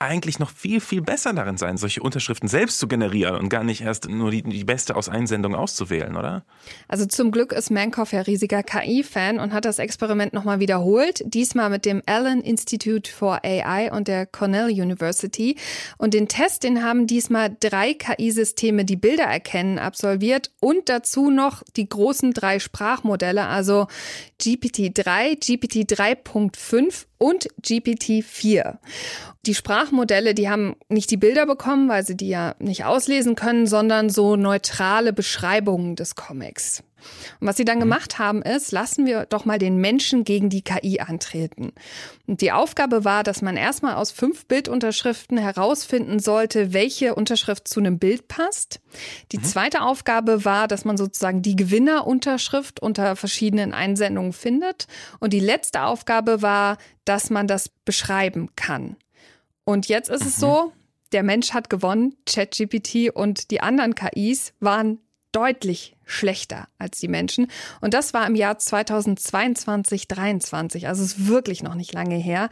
eigentlich 0.00 0.38
noch 0.38 0.50
viel, 0.50 0.80
viel 0.80 1.02
besser 1.02 1.32
darin 1.32 1.56
sein, 1.56 1.76
solche 1.76 2.02
Unterschriften 2.02 2.48
selbst 2.48 2.78
zu 2.78 2.88
generieren 2.88 3.36
und 3.36 3.48
gar 3.48 3.64
nicht 3.64 3.80
erst 3.80 4.08
nur 4.08 4.30
die, 4.30 4.42
die 4.42 4.64
beste 4.64 4.96
aus 4.96 5.08
Einsendungen 5.08 5.58
auszuwählen, 5.58 6.16
oder? 6.16 6.44
Also 6.86 7.06
zum 7.06 7.30
Glück 7.30 7.52
ist 7.52 7.70
Mankoff 7.70 8.12
ja 8.12 8.20
riesiger 8.20 8.62
KI-Fan 8.62 9.40
und 9.40 9.52
hat 9.52 9.64
das 9.64 9.78
Experiment 9.78 10.32
nochmal 10.32 10.60
wiederholt, 10.60 11.22
diesmal 11.26 11.70
mit 11.70 11.84
dem 11.84 12.02
Allen 12.06 12.40
Institute 12.42 13.10
for 13.10 13.40
AI 13.44 13.90
und 13.92 14.08
der 14.08 14.26
Cornell 14.26 14.70
University. 14.70 15.56
Und 15.96 16.14
den 16.14 16.28
Test, 16.28 16.62
den 16.62 16.82
haben 16.82 17.06
diesmal 17.06 17.56
drei 17.58 17.94
KI-Systeme, 17.94 18.84
die 18.84 18.96
Bilder 18.96 19.24
erkennen, 19.24 19.78
absolviert 19.78 20.52
und 20.60 20.88
dazu 20.88 21.30
noch 21.30 21.62
die 21.76 21.88
großen 21.88 22.32
drei 22.32 22.58
Sprachmodelle, 22.58 23.46
also 23.46 23.88
GPT-3, 24.40 25.34
GPT 25.34 25.90
3.5 25.90 27.07
und 27.18 27.48
GPT-4. 27.62 28.78
Die 29.46 29.54
Sprachmodelle, 29.54 30.34
die 30.34 30.48
haben 30.48 30.76
nicht 30.88 31.10
die 31.10 31.16
Bilder 31.16 31.46
bekommen, 31.46 31.88
weil 31.88 32.04
sie 32.04 32.16
die 32.16 32.28
ja 32.28 32.54
nicht 32.58 32.84
auslesen 32.84 33.34
können, 33.34 33.66
sondern 33.66 34.10
so 34.10 34.36
neutrale 34.36 35.12
Beschreibungen 35.12 35.96
des 35.96 36.14
Comics. 36.14 36.82
Und 37.40 37.46
was 37.46 37.56
sie 37.56 37.64
dann 37.64 37.76
mhm. 37.76 37.82
gemacht 37.82 38.18
haben, 38.18 38.42
ist, 38.42 38.72
lassen 38.72 39.06
wir 39.06 39.26
doch 39.26 39.44
mal 39.44 39.58
den 39.58 39.76
Menschen 39.76 40.24
gegen 40.24 40.50
die 40.50 40.62
KI 40.62 41.00
antreten. 41.00 41.72
Und 42.26 42.40
die 42.40 42.52
Aufgabe 42.52 43.04
war, 43.04 43.22
dass 43.22 43.42
man 43.42 43.56
erstmal 43.56 43.94
aus 43.94 44.10
fünf 44.10 44.46
Bildunterschriften 44.46 45.38
herausfinden 45.38 46.18
sollte, 46.18 46.72
welche 46.72 47.14
Unterschrift 47.14 47.68
zu 47.68 47.80
einem 47.80 47.98
Bild 47.98 48.28
passt. 48.28 48.80
Die 49.32 49.38
mhm. 49.38 49.44
zweite 49.44 49.82
Aufgabe 49.82 50.44
war, 50.44 50.68
dass 50.68 50.84
man 50.84 50.96
sozusagen 50.96 51.42
die 51.42 51.56
Gewinnerunterschrift 51.56 52.80
unter 52.80 53.16
verschiedenen 53.16 53.72
Einsendungen 53.72 54.32
findet. 54.32 54.86
Und 55.20 55.32
die 55.32 55.40
letzte 55.40 55.82
Aufgabe 55.82 56.42
war, 56.42 56.78
dass 57.04 57.30
man 57.30 57.46
das 57.46 57.70
beschreiben 57.84 58.50
kann. 58.56 58.96
Und 59.64 59.88
jetzt 59.88 60.08
ist 60.08 60.24
es 60.24 60.36
mhm. 60.38 60.40
so, 60.40 60.72
der 61.12 61.22
Mensch 61.22 61.52
hat 61.52 61.70
gewonnen, 61.70 62.16
ChatGPT 62.26 63.10
und 63.14 63.50
die 63.50 63.60
anderen 63.60 63.94
KIs 63.94 64.52
waren 64.60 65.00
deutlich 65.32 65.94
schlechter 66.08 66.68
als 66.78 66.98
die 66.98 67.06
Menschen. 67.06 67.48
Und 67.80 67.94
das 67.94 68.14
war 68.14 68.26
im 68.26 68.34
Jahr 68.34 68.58
2022, 68.58 70.08
23. 70.08 70.88
Also 70.88 71.04
es 71.04 71.12
ist 71.12 71.28
wirklich 71.28 71.62
noch 71.62 71.74
nicht 71.74 71.92
lange 71.92 72.16
her. 72.16 72.48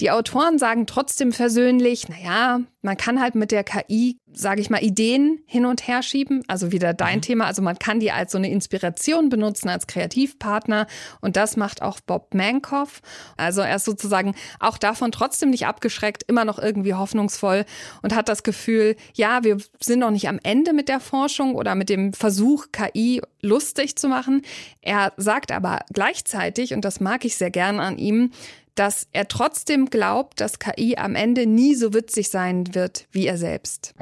Die 0.00 0.10
Autoren 0.10 0.58
sagen 0.58 0.86
trotzdem 0.86 1.32
versöhnlich, 1.32 2.08
naja, 2.08 2.60
man 2.80 2.96
kann 2.96 3.20
halt 3.20 3.34
mit 3.34 3.50
der 3.50 3.64
KI, 3.64 4.18
sage 4.32 4.60
ich 4.60 4.68
mal, 4.68 4.82
Ideen 4.82 5.40
hin 5.46 5.64
und 5.64 5.86
her 5.86 6.02
schieben. 6.02 6.42
Also 6.48 6.72
wieder 6.72 6.92
dein 6.92 7.16
mhm. 7.16 7.22
Thema. 7.22 7.46
Also 7.46 7.62
man 7.62 7.78
kann 7.78 8.00
die 8.00 8.10
als 8.10 8.32
so 8.32 8.38
eine 8.38 8.50
Inspiration 8.50 9.28
benutzen, 9.28 9.68
als 9.68 9.86
Kreativpartner. 9.86 10.86
Und 11.20 11.36
das 11.36 11.56
macht 11.56 11.82
auch 11.82 12.00
Bob 12.00 12.34
Mankoff. 12.34 13.00
Also 13.36 13.60
er 13.60 13.76
ist 13.76 13.84
sozusagen 13.84 14.34
auch 14.60 14.78
davon 14.78 15.12
trotzdem 15.12 15.50
nicht 15.50 15.66
abgeschreckt, 15.66 16.24
immer 16.24 16.44
noch 16.44 16.58
irgendwie 16.58 16.94
hoffnungsvoll 16.94 17.64
und 18.02 18.14
hat 18.14 18.28
das 18.28 18.42
Gefühl, 18.42 18.96
ja, 19.14 19.44
wir 19.44 19.58
sind 19.80 20.00
noch 20.00 20.10
nicht 20.10 20.28
am 20.28 20.38
Ende 20.42 20.72
mit 20.72 20.88
der 20.88 21.00
Forschung 21.00 21.54
oder 21.54 21.74
mit 21.74 21.88
dem 21.88 22.12
Versuch, 22.12 22.66
KI 22.72 22.93
lustig 23.42 23.96
zu 23.96 24.08
machen. 24.08 24.42
Er 24.80 25.12
sagt 25.16 25.52
aber 25.52 25.80
gleichzeitig, 25.92 26.72
und 26.72 26.84
das 26.84 27.00
mag 27.00 27.24
ich 27.24 27.36
sehr 27.36 27.50
gern 27.50 27.80
an 27.80 27.98
ihm, 27.98 28.30
dass 28.74 29.06
er 29.12 29.28
trotzdem 29.28 29.86
glaubt, 29.86 30.40
dass 30.40 30.58
KI 30.58 30.96
am 30.96 31.14
Ende 31.14 31.46
nie 31.46 31.74
so 31.74 31.94
witzig 31.94 32.28
sein 32.28 32.74
wird 32.74 33.06
wie 33.12 33.26
er 33.26 33.38
selbst. 33.38 33.94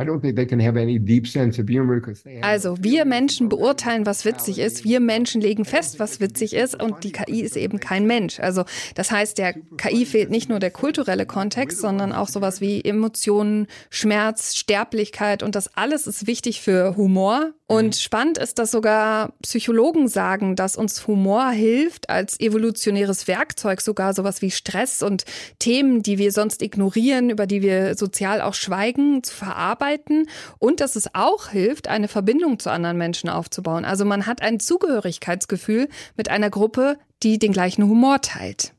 Also 2.43 2.77
wir 2.81 3.05
Menschen 3.05 3.49
beurteilen, 3.49 4.07
was 4.07 4.25
witzig 4.25 4.59
ist. 4.59 4.85
Wir 4.85 5.01
Menschen 5.01 5.41
legen 5.41 5.65
fest, 5.65 5.99
was 5.99 6.21
witzig 6.21 6.55
ist 6.55 6.81
und 6.81 7.05
die 7.05 7.13
KI 7.13 7.43
ist 7.43 7.57
eben 7.57 7.81
kein 7.81 8.07
Mensch. 8.07 8.41
Also 8.41 8.65
das 8.95 9.11
heißt, 9.11 9.39
der 9.39 9.55
KI 9.77 10.07
fehlt 10.07 10.31
nicht 10.31 10.49
nur 10.49 10.59
der 10.59 10.71
kulturelle 10.71 11.27
Kontext, 11.27 11.79
sondern 11.81 12.13
auch 12.13 12.29
sowas 12.29 12.61
wie 12.61 12.83
Emotionen, 12.83 13.67
Schmerz, 13.91 14.55
Sterblichkeit 14.55 15.43
und 15.43 15.55
das 15.55 15.77
alles 15.77 16.07
ist 16.07 16.27
wichtig 16.27 16.61
für 16.61 16.97
Humor. 16.97 17.53
Und 17.67 17.97
spannend 17.97 18.37
ist, 18.37 18.59
dass 18.59 18.71
sogar 18.71 19.33
Psychologen 19.43 20.07
sagen, 20.07 20.57
dass 20.57 20.77
uns 20.77 21.07
Humor 21.07 21.51
hilft 21.53 22.11
als 22.11 22.39
evolutionäres 22.39 23.29
Werkzeug, 23.29 23.81
sogar 23.81 24.13
sowas 24.13 24.43
wie 24.43 24.51
Stress 24.63 25.03
und 25.03 25.25
Themen, 25.59 26.03
die 26.03 26.19
wir 26.19 26.31
sonst 26.31 26.63
ignorieren, 26.63 27.31
über 27.31 27.47
die 27.47 27.63
wir 27.63 27.97
sozial 27.97 28.41
auch 28.41 28.55
schweigen, 28.55 29.23
zu 29.25 29.35
verarbeiten 29.35 30.29
und 30.59 30.81
dass 30.81 30.95
es 30.95 31.15
auch 31.15 31.49
hilft, 31.49 31.89
eine 31.89 32.07
Verbindung 32.07 32.59
zu 32.61 32.71
anderen 32.71 32.97
Menschen 32.97 33.29
aufzubauen. 33.29 33.85
Also 33.85 34.05
man 34.05 34.27
hat 34.27 34.41
ein 34.41 34.61
Zugehörigkeitsgefühl 34.61 35.89
mit 36.17 36.31
einer 36.31 36.49
Gruppe, 36.51 36.97
die 37.25 37.39
den 37.39 37.53
gleichen 37.53 37.85
Humor 37.85 38.21
teilt. 38.21 38.73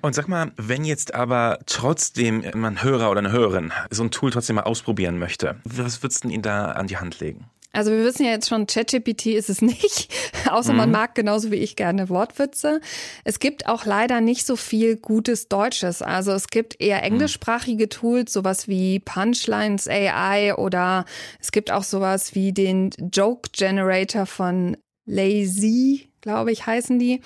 Und 0.00 0.14
sag 0.14 0.28
mal, 0.28 0.52
wenn 0.56 0.84
jetzt 0.84 1.14
aber 1.14 1.58
trotzdem 1.66 2.44
man 2.54 2.82
Hörer 2.82 3.10
oder 3.10 3.18
eine 3.18 3.32
Hörerin 3.32 3.72
so 3.90 4.04
ein 4.04 4.10
Tool 4.10 4.30
trotzdem 4.30 4.56
mal 4.56 4.62
ausprobieren 4.62 5.18
möchte, 5.18 5.56
was 5.64 6.02
würdest 6.02 6.24
du 6.24 6.28
Ihnen 6.28 6.42
da 6.42 6.72
an 6.72 6.86
die 6.86 6.98
Hand 6.98 7.20
legen? 7.20 7.50
Also 7.78 7.92
wir 7.92 8.02
wissen 8.02 8.24
ja 8.24 8.32
jetzt 8.32 8.48
schon, 8.48 8.66
ChatGPT 8.66 9.26
ist 9.26 9.48
es 9.48 9.62
nicht, 9.62 10.12
außer 10.50 10.72
mhm. 10.72 10.78
man 10.78 10.90
mag 10.90 11.14
genauso 11.14 11.52
wie 11.52 11.56
ich 11.58 11.76
gerne 11.76 12.08
Wortwitze. 12.08 12.80
Es 13.22 13.38
gibt 13.38 13.68
auch 13.68 13.84
leider 13.84 14.20
nicht 14.20 14.44
so 14.44 14.56
viel 14.56 14.96
gutes 14.96 15.46
Deutsches. 15.46 16.02
Also 16.02 16.32
es 16.32 16.48
gibt 16.48 16.80
eher 16.80 16.98
mhm. 16.98 17.04
englischsprachige 17.04 17.88
Tools, 17.88 18.32
sowas 18.32 18.66
wie 18.66 18.98
Punchlines 18.98 19.86
AI 19.86 20.56
oder 20.56 21.04
es 21.38 21.52
gibt 21.52 21.70
auch 21.70 21.84
sowas 21.84 22.34
wie 22.34 22.52
den 22.52 22.90
Joke 23.12 23.48
Generator 23.52 24.26
von 24.26 24.76
Lazy, 25.06 26.10
glaube 26.20 26.50
ich, 26.50 26.66
heißen 26.66 26.98
die. 26.98 27.20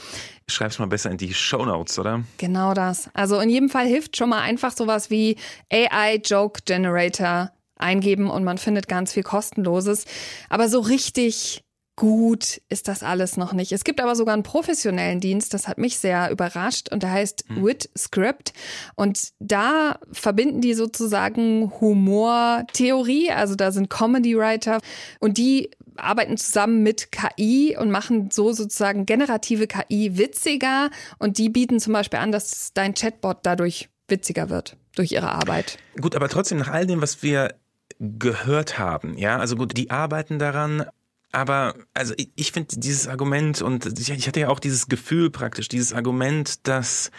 Schreib's 0.48 0.78
mal 0.78 0.84
besser 0.84 1.10
in 1.10 1.16
die 1.16 1.32
Show 1.32 1.64
Notes, 1.64 1.98
oder? 1.98 2.24
Genau 2.36 2.74
das. 2.74 3.08
Also 3.14 3.40
in 3.40 3.48
jedem 3.48 3.70
Fall 3.70 3.86
hilft 3.86 4.18
schon 4.18 4.28
mal 4.28 4.42
einfach 4.42 4.72
sowas 4.72 5.08
wie 5.08 5.38
AI 5.72 6.16
Joke 6.16 6.60
Generator 6.66 7.52
eingeben 7.82 8.30
und 8.30 8.44
man 8.44 8.58
findet 8.58 8.88
ganz 8.88 9.12
viel 9.12 9.22
kostenloses. 9.22 10.04
Aber 10.48 10.68
so 10.68 10.80
richtig 10.80 11.64
gut 11.96 12.60
ist 12.68 12.88
das 12.88 13.02
alles 13.02 13.36
noch 13.36 13.52
nicht. 13.52 13.70
Es 13.72 13.84
gibt 13.84 14.00
aber 14.00 14.16
sogar 14.16 14.34
einen 14.34 14.42
professionellen 14.42 15.20
Dienst, 15.20 15.52
das 15.52 15.68
hat 15.68 15.78
mich 15.78 15.98
sehr 15.98 16.30
überrascht 16.30 16.90
und 16.90 17.02
der 17.02 17.12
heißt 17.12 17.44
hm. 17.48 17.64
Wit 17.64 17.90
Script 17.96 18.52
und 18.94 19.28
da 19.40 19.98
verbinden 20.10 20.62
die 20.62 20.74
sozusagen 20.74 21.70
Humor-Theorie, 21.80 23.30
also 23.30 23.56
da 23.56 23.72
sind 23.72 23.90
Comedy 23.90 24.36
Writer 24.36 24.80
und 25.20 25.36
die 25.36 25.70
arbeiten 25.96 26.38
zusammen 26.38 26.82
mit 26.82 27.12
KI 27.12 27.76
und 27.78 27.90
machen 27.90 28.30
so 28.32 28.52
sozusagen 28.52 29.04
generative 29.04 29.66
KI 29.66 30.16
witziger 30.16 30.90
und 31.18 31.36
die 31.36 31.50
bieten 31.50 31.78
zum 31.78 31.92
Beispiel 31.92 32.20
an, 32.20 32.32
dass 32.32 32.72
dein 32.72 32.94
Chatbot 32.94 33.40
dadurch 33.42 33.90
witziger 34.08 34.48
wird 34.48 34.76
durch 34.96 35.12
ihre 35.12 35.30
Arbeit. 35.30 35.78
Gut, 36.00 36.16
aber 36.16 36.28
trotzdem 36.28 36.58
nach 36.58 36.68
all 36.68 36.86
dem, 36.86 37.02
was 37.02 37.22
wir 37.22 37.54
gehört 38.02 38.78
haben. 38.78 39.16
Ja, 39.16 39.38
also 39.38 39.56
gut, 39.56 39.76
die 39.76 39.90
arbeiten 39.90 40.38
daran. 40.38 40.84
Aber 41.30 41.74
also 41.94 42.14
ich, 42.36 42.52
finde 42.52 42.76
dieses 42.76 43.08
Argument 43.08 43.62
und 43.62 43.98
ich, 43.98 44.10
ich 44.10 44.26
hatte 44.26 44.40
ja 44.40 44.48
auch 44.48 44.60
dieses 44.60 44.88
Gefühl 44.88 45.30
praktisch, 45.30 45.68
dieses 45.68 45.94
Argument, 45.94 46.66
dass 46.66 47.10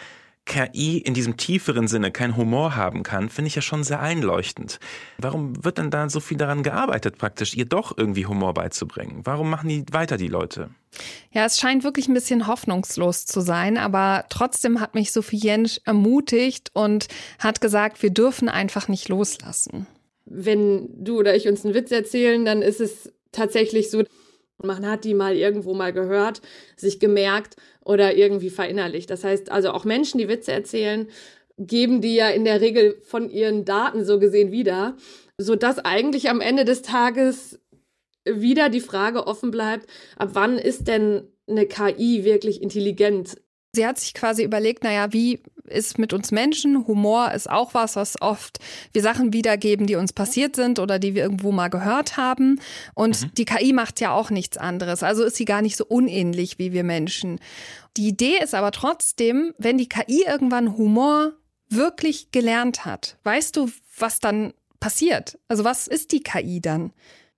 KI 0.46 0.98
in 0.98 1.14
diesem 1.14 1.36
tieferen 1.36 1.88
Sinne 1.88 2.12
keinen 2.12 2.36
Humor 2.36 2.76
haben 2.76 3.02
kann, 3.02 3.30
finde 3.30 3.48
ich 3.48 3.54
ja 3.54 3.62
schon 3.62 3.82
sehr 3.82 4.00
einleuchtend. 4.00 4.78
Warum 5.18 5.64
wird 5.64 5.78
denn 5.78 5.90
da 5.90 6.08
so 6.10 6.20
viel 6.20 6.36
daran 6.36 6.62
gearbeitet, 6.62 7.16
praktisch 7.16 7.54
ihr 7.54 7.64
doch 7.64 7.96
irgendwie 7.96 8.26
Humor 8.26 8.52
beizubringen? 8.52 9.22
Warum 9.24 9.48
machen 9.48 9.68
die 9.70 9.84
weiter, 9.90 10.18
die 10.18 10.28
Leute? 10.28 10.68
Ja, 11.32 11.46
es 11.46 11.58
scheint 11.58 11.82
wirklich 11.82 12.08
ein 12.08 12.14
bisschen 12.14 12.46
hoffnungslos 12.46 13.24
zu 13.24 13.40
sein, 13.40 13.78
aber 13.78 14.26
trotzdem 14.28 14.80
hat 14.80 14.94
mich 14.94 15.12
Sophie 15.12 15.38
Jensch 15.38 15.80
ermutigt 15.86 16.70
und 16.74 17.08
hat 17.38 17.60
gesagt, 17.60 18.02
wir 18.02 18.10
dürfen 18.10 18.48
einfach 18.48 18.86
nicht 18.86 19.08
loslassen. 19.08 19.86
Wenn 20.26 21.04
du 21.04 21.18
oder 21.18 21.34
ich 21.34 21.48
uns 21.48 21.64
einen 21.64 21.74
Witz 21.74 21.90
erzählen, 21.90 22.44
dann 22.44 22.62
ist 22.62 22.80
es 22.80 23.12
tatsächlich 23.32 23.90
so, 23.90 24.02
man 24.62 24.86
hat 24.88 25.04
die 25.04 25.14
mal 25.14 25.36
irgendwo 25.36 25.74
mal 25.74 25.92
gehört, 25.92 26.40
sich 26.76 27.00
gemerkt 27.00 27.56
oder 27.84 28.16
irgendwie 28.16 28.50
verinnerlicht. 28.50 29.10
Das 29.10 29.24
heißt 29.24 29.50
also 29.50 29.70
auch 29.70 29.84
Menschen, 29.84 30.18
die 30.18 30.28
Witze 30.28 30.52
erzählen, 30.52 31.08
geben 31.58 32.00
die 32.00 32.14
ja 32.14 32.28
in 32.28 32.44
der 32.44 32.60
Regel 32.60 33.00
von 33.04 33.30
ihren 33.30 33.64
Daten 33.64 34.04
so 34.04 34.18
gesehen 34.18 34.50
wieder, 34.50 34.96
sodass 35.38 35.78
eigentlich 35.78 36.28
am 36.30 36.40
Ende 36.40 36.64
des 36.64 36.82
Tages 36.82 37.60
wieder 38.24 38.68
die 38.68 38.80
Frage 38.80 39.26
offen 39.26 39.50
bleibt, 39.50 39.88
ab 40.16 40.30
wann 40.32 40.58
ist 40.58 40.88
denn 40.88 41.28
eine 41.46 41.66
KI 41.66 42.24
wirklich 42.24 42.62
intelligent? 42.62 43.36
Sie 43.74 43.86
hat 43.86 43.98
sich 43.98 44.14
quasi 44.14 44.42
überlegt, 44.42 44.84
naja, 44.84 45.12
wie 45.12 45.40
ist 45.66 45.98
mit 45.98 46.12
uns 46.12 46.30
Menschen? 46.30 46.86
Humor 46.86 47.32
ist 47.32 47.50
auch 47.50 47.74
was, 47.74 47.96
was 47.96 48.20
oft 48.20 48.58
wir 48.92 49.02
Sachen 49.02 49.32
wiedergeben, 49.32 49.86
die 49.86 49.96
uns 49.96 50.12
passiert 50.12 50.56
sind 50.56 50.78
oder 50.78 50.98
die 50.98 51.14
wir 51.14 51.22
irgendwo 51.22 51.52
mal 51.52 51.68
gehört 51.68 52.16
haben. 52.16 52.60
Und 52.94 53.22
mhm. 53.22 53.34
die 53.34 53.44
KI 53.44 53.72
macht 53.72 54.00
ja 54.00 54.12
auch 54.12 54.30
nichts 54.30 54.56
anderes. 54.56 55.02
Also 55.02 55.24
ist 55.24 55.36
sie 55.36 55.44
gar 55.44 55.62
nicht 55.62 55.76
so 55.76 55.86
unähnlich 55.86 56.58
wie 56.58 56.72
wir 56.72 56.84
Menschen. 56.84 57.40
Die 57.96 58.08
Idee 58.08 58.38
ist 58.42 58.54
aber 58.54 58.72
trotzdem, 58.72 59.54
wenn 59.58 59.78
die 59.78 59.88
KI 59.88 60.24
irgendwann 60.26 60.76
Humor 60.76 61.32
wirklich 61.68 62.30
gelernt 62.30 62.84
hat, 62.84 63.16
weißt 63.24 63.56
du, 63.56 63.70
was 63.98 64.20
dann 64.20 64.52
passiert? 64.80 65.38
Also 65.48 65.64
was 65.64 65.86
ist 65.86 66.12
die 66.12 66.22
KI 66.22 66.60
dann? 66.60 66.92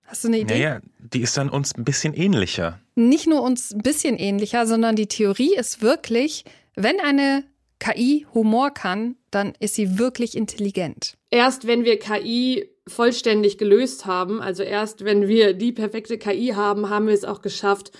Hast 0.07 0.23
du 0.23 0.29
eine 0.29 0.39
Idee? 0.39 0.53
Naja, 0.53 0.79
die 0.99 1.21
ist 1.21 1.37
dann 1.37 1.49
uns 1.49 1.75
ein 1.75 1.83
bisschen 1.83 2.13
ähnlicher. 2.13 2.79
Nicht 2.95 3.27
nur 3.27 3.43
uns 3.43 3.73
ein 3.73 3.81
bisschen 3.81 4.17
ähnlicher, 4.17 4.65
sondern 4.65 4.95
die 4.95 5.07
Theorie 5.07 5.53
ist 5.55 5.81
wirklich, 5.81 6.45
wenn 6.75 6.99
eine 6.99 7.43
KI 7.79 8.25
Humor 8.33 8.71
kann, 8.71 9.17
dann 9.31 9.53
ist 9.59 9.75
sie 9.75 9.99
wirklich 9.99 10.35
intelligent. 10.35 11.17
Erst 11.29 11.67
wenn 11.67 11.83
wir 11.83 11.99
KI 11.99 12.69
vollständig 12.87 13.57
gelöst 13.57 14.05
haben, 14.05 14.41
also 14.41 14.63
erst 14.63 15.03
wenn 15.03 15.27
wir 15.27 15.53
die 15.53 15.73
perfekte 15.73 16.17
KI 16.17 16.53
haben, 16.55 16.89
haben 16.89 17.07
wir 17.07 17.13
es 17.13 17.25
auch 17.25 17.41
geschafft, 17.41 17.91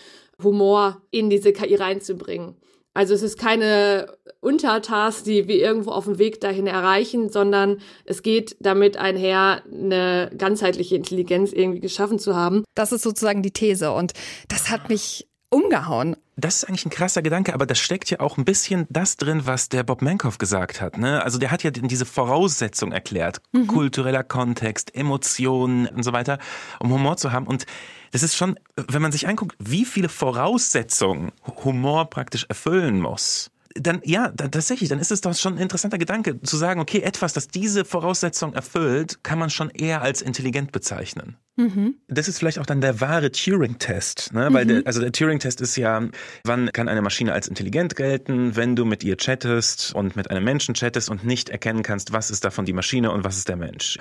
Humor 0.42 1.02
in 1.12 1.30
diese 1.30 1.52
KI 1.52 1.76
reinzubringen. 1.76 2.56
Also 2.98 3.14
es 3.14 3.22
ist 3.22 3.38
keine 3.38 4.08
Untertask, 4.40 5.24
die 5.24 5.48
wir 5.48 5.58
irgendwo 5.58 5.92
auf 5.92 6.06
dem 6.06 6.18
Weg 6.18 6.42
dahin 6.42 6.66
erreichen, 6.66 7.30
sondern 7.30 7.78
es 8.06 8.24
geht 8.24 8.58
damit 8.60 8.98
einher, 8.98 9.62
eine 9.72 10.32
ganzheitliche 10.36 10.96
Intelligenz 10.96 11.54
irgendwie 11.54 11.80
geschaffen 11.80 12.18
zu 12.18 12.36
haben. 12.36 12.64
Das 12.74 12.92
ist 12.92 13.04
sozusagen 13.04 13.44
die 13.44 13.52
These 13.52 13.92
und 13.92 14.14
das 14.48 14.72
hat 14.72 14.90
mich 14.90 15.28
umgehauen. 15.50 16.16
Das 16.36 16.58
ist 16.58 16.64
eigentlich 16.66 16.86
ein 16.86 16.92
krasser 16.92 17.22
Gedanke, 17.22 17.54
aber 17.54 17.66
da 17.66 17.74
steckt 17.74 18.10
ja 18.10 18.20
auch 18.20 18.38
ein 18.38 18.46
bisschen 18.46 18.86
das 18.90 19.18
drin, 19.18 19.42
was 19.46 19.70
der 19.70 19.84
Bob 19.84 20.02
Mankoff 20.02 20.38
gesagt 20.38 20.82
hat. 20.82 20.98
Ne? 20.98 21.24
Also 21.24 21.40
der 21.40 21.52
hat 21.52 21.64
ja 21.64 21.72
diese 21.72 22.06
Voraussetzung 22.06 22.92
erklärt, 22.92 23.42
mhm. 23.54 23.68
kultureller 23.68 24.24
Kontext, 24.24 24.94
Emotionen 24.96 25.88
und 25.88 26.04
so 26.04 26.14
weiter, 26.14 26.38
um 26.80 26.92
Humor 26.92 27.18
zu 27.18 27.32
haben. 27.32 27.48
Und 27.48 27.66
das 28.12 28.24
ist 28.24 28.36
schon, 28.36 28.60
wenn 28.76 29.02
man 29.02 29.12
sich 29.12 29.28
anguckt, 29.28 29.56
wie 29.60 29.86
viele 29.86 30.10
Voraussetzungen 30.10 31.32
Humor 31.64 32.10
praktisch 32.10 32.46
erfüllen 32.50 33.00
muss 33.00 33.52
dann 33.80 34.02
ja, 34.04 34.30
dann, 34.30 34.52
tatsächlich, 34.52 34.90
dann 34.90 35.00
ist 35.00 35.12
es 35.12 35.22
doch 35.22 35.36
schon 35.36 35.56
ein 35.56 35.62
interessanter 35.62 35.98
Gedanke 35.98 36.42
zu 36.42 36.58
sagen, 36.58 36.80
okay, 36.80 37.02
etwas, 37.02 37.34
das 37.34 37.48
diese 37.48 37.86
Voraussetzung 37.86 38.54
erfüllt, 38.54 39.24
kann 39.24 39.38
man 39.38 39.50
schon 39.50 39.70
eher 39.70 40.02
als 40.02 40.22
intelligent 40.22 40.72
bezeichnen. 40.72 41.38
Mhm. 41.58 41.96
Das 42.08 42.28
ist 42.28 42.38
vielleicht 42.38 42.60
auch 42.60 42.68
dann 42.68 42.82
der 42.82 43.02
wahre 43.02 43.32
Turing-Test, 43.32 44.32
ne? 44.32 44.48
Weil 44.52 44.66
mhm. 44.66 44.70
der, 44.70 44.82
also 44.86 45.02
der 45.02 45.12
Turing-Test 45.12 45.60
ist 45.60 45.76
ja, 45.76 46.08
wann 46.44 46.72
kann 46.72 46.88
eine 46.88 47.02
Maschine 47.02 47.34
als 47.34 47.48
intelligent 47.48 47.96
gelten, 47.96 48.56
wenn 48.56 48.76
du 48.76 48.86
mit 48.86 49.04
ihr 49.04 49.18
chattest 49.18 49.94
und 49.96 50.16
mit 50.16 50.30
einem 50.30 50.44
Menschen 50.44 50.76
chattest 50.76 51.10
und 51.10 51.26
nicht 51.26 51.50
erkennen 51.50 51.82
kannst, 51.82 52.14
was 52.14 52.30
ist 52.30 52.46
davon 52.46 52.66
die 52.66 52.74
Maschine 52.74 53.12
und 53.12 53.24
was 53.24 53.38
ist 53.38 53.50
der 53.50 53.56
Mensch. 53.56 53.98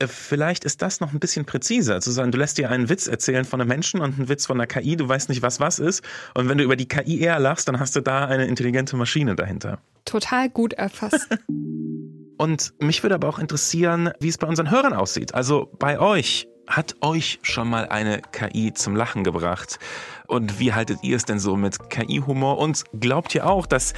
Äh, 0.00 0.08
vielleicht 0.08 0.64
ist 0.64 0.82
das 0.82 0.98
noch 0.98 1.12
ein 1.12 1.20
bisschen 1.20 1.44
präziser, 1.44 2.00
zu 2.00 2.10
sagen, 2.10 2.32
du 2.32 2.38
lässt 2.38 2.58
dir 2.58 2.70
einen 2.70 2.88
Witz 2.88 3.06
erzählen 3.06 3.44
von 3.44 3.60
einem 3.60 3.68
Menschen 3.68 4.00
und 4.00 4.18
einen 4.18 4.28
Witz 4.28 4.46
von 4.46 4.60
einer 4.60 4.66
KI, 4.66 4.96
du 4.96 5.08
weißt 5.08 5.28
nicht, 5.28 5.42
was 5.42 5.60
was 5.60 5.78
ist. 5.78 6.02
Und 6.34 6.48
wenn 6.48 6.58
du 6.58 6.64
über 6.64 6.74
die 6.74 6.88
KI 6.88 7.20
eher 7.20 7.38
lachst, 7.38 7.68
dann 7.68 7.78
hast 7.78 7.94
du 7.94 8.00
da 8.00 8.26
eine 8.26 8.46
intelligente 8.46 8.96
Maschine 8.96 9.36
dahinter. 9.36 9.78
Total 10.04 10.50
gut 10.50 10.72
erfasst. 10.72 11.28
Und 12.38 12.74
mich 12.80 13.02
würde 13.02 13.14
aber 13.14 13.28
auch 13.28 13.38
interessieren, 13.38 14.10
wie 14.20 14.28
es 14.28 14.38
bei 14.38 14.46
unseren 14.46 14.70
Hörern 14.70 14.92
aussieht. 14.92 15.34
Also 15.34 15.70
bei 15.78 15.98
euch. 15.98 16.46
Hat 16.66 16.96
euch 17.00 17.38
schon 17.42 17.68
mal 17.68 17.88
eine 17.88 18.20
KI 18.20 18.72
zum 18.74 18.96
Lachen 18.96 19.22
gebracht? 19.22 19.78
Und 20.26 20.58
wie 20.58 20.72
haltet 20.72 20.98
ihr 21.02 21.16
es 21.16 21.24
denn 21.24 21.38
so 21.38 21.56
mit 21.56 21.90
KI-Humor? 21.90 22.58
Und 22.58 22.82
glaubt 22.98 23.32
ihr 23.34 23.46
auch, 23.46 23.66
dass 23.66 23.94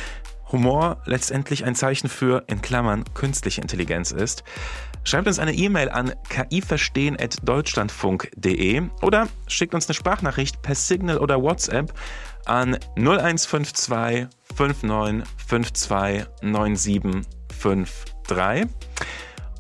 Humor 0.53 1.03
letztendlich 1.07 1.65
ein 1.65 1.75
Zeichen 1.75 2.09
für, 2.09 2.45
in 2.47 2.61
Klammern, 2.61 3.05
künstliche 3.15 3.63
Intelligenz 3.63 4.13
ist? 4.13 4.45
Schreibt 5.05 5.27
uns 5.27 5.39
eine 5.39 5.55
E-Mail 5.55 5.89
an 5.89 6.13
kiverstehen.deutschlandfunk.de 6.29 8.83
oder 9.01 9.29
schickt 9.47 9.75
uns 9.75 9.89
eine 9.89 9.95
Sprachnachricht 9.95 10.61
per 10.61 10.75
Signal 10.75 11.17
oder 11.19 11.43
WhatsApp 11.43 11.95
an 12.45 12.79
0152 12.97 14.27
5952 14.55 16.27
9753. 16.43 18.69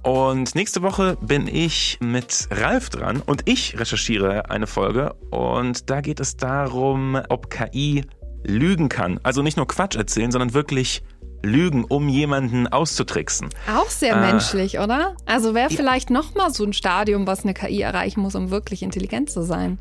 Und 0.02 0.54
nächste 0.54 0.82
Woche 0.82 1.16
bin 1.20 1.48
ich 1.48 1.98
mit 2.00 2.48
Ralf 2.50 2.90
dran 2.90 3.22
und 3.24 3.42
ich 3.48 3.78
recherchiere 3.78 4.50
eine 4.50 4.66
Folge 4.66 5.14
und 5.30 5.90
da 5.90 6.00
geht 6.00 6.20
es 6.20 6.36
darum, 6.36 7.20
ob 7.28 7.50
KI 7.50 8.04
lügen 8.44 8.88
kann. 8.88 9.20
Also 9.22 9.42
nicht 9.42 9.56
nur 9.56 9.66
Quatsch 9.66 9.96
erzählen, 9.96 10.30
sondern 10.30 10.54
wirklich 10.54 11.02
lügen, 11.42 11.84
um 11.84 12.08
jemanden 12.08 12.66
auszutricksen. 12.66 13.48
Auch 13.74 13.90
sehr 13.90 14.14
äh, 14.14 14.20
menschlich, 14.20 14.78
oder? 14.78 15.16
Also 15.26 15.54
wäre 15.54 15.70
vielleicht 15.70 16.10
noch 16.10 16.34
mal 16.34 16.52
so 16.52 16.64
ein 16.64 16.72
Stadium, 16.72 17.26
was 17.26 17.44
eine 17.44 17.54
KI 17.54 17.80
erreichen 17.80 18.20
muss, 18.20 18.34
um 18.34 18.50
wirklich 18.50 18.82
intelligent 18.82 19.30
zu 19.30 19.42
sein. 19.42 19.78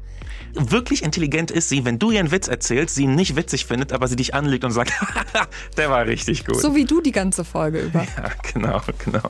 Wirklich 0.54 1.04
intelligent 1.04 1.52
ist 1.52 1.70
sie, 1.70 1.86
wenn 1.86 2.00
du 2.00 2.12
ihr 2.12 2.20
einen 2.20 2.32
Witz 2.32 2.48
erzählst, 2.48 2.96
sie 2.96 3.04
ihn 3.04 3.16
nicht 3.16 3.36
witzig 3.36 3.66
findet, 3.66 3.92
aber 3.92 4.08
sie 4.08 4.16
dich 4.16 4.34
anlegt 4.34 4.64
und 4.66 4.72
sagt, 4.72 4.92
der 5.78 5.90
war 5.90 6.06
richtig 6.06 6.46
gut. 6.46 6.60
So 6.60 6.76
wie 6.76 6.86
du 6.86 7.02
die 7.02 7.12
ganze 7.12 7.44
Folge 7.44 7.80
über. 7.80 8.06
Ja, 8.18 8.32
genau, 8.52 8.82
genau. 9.04 9.30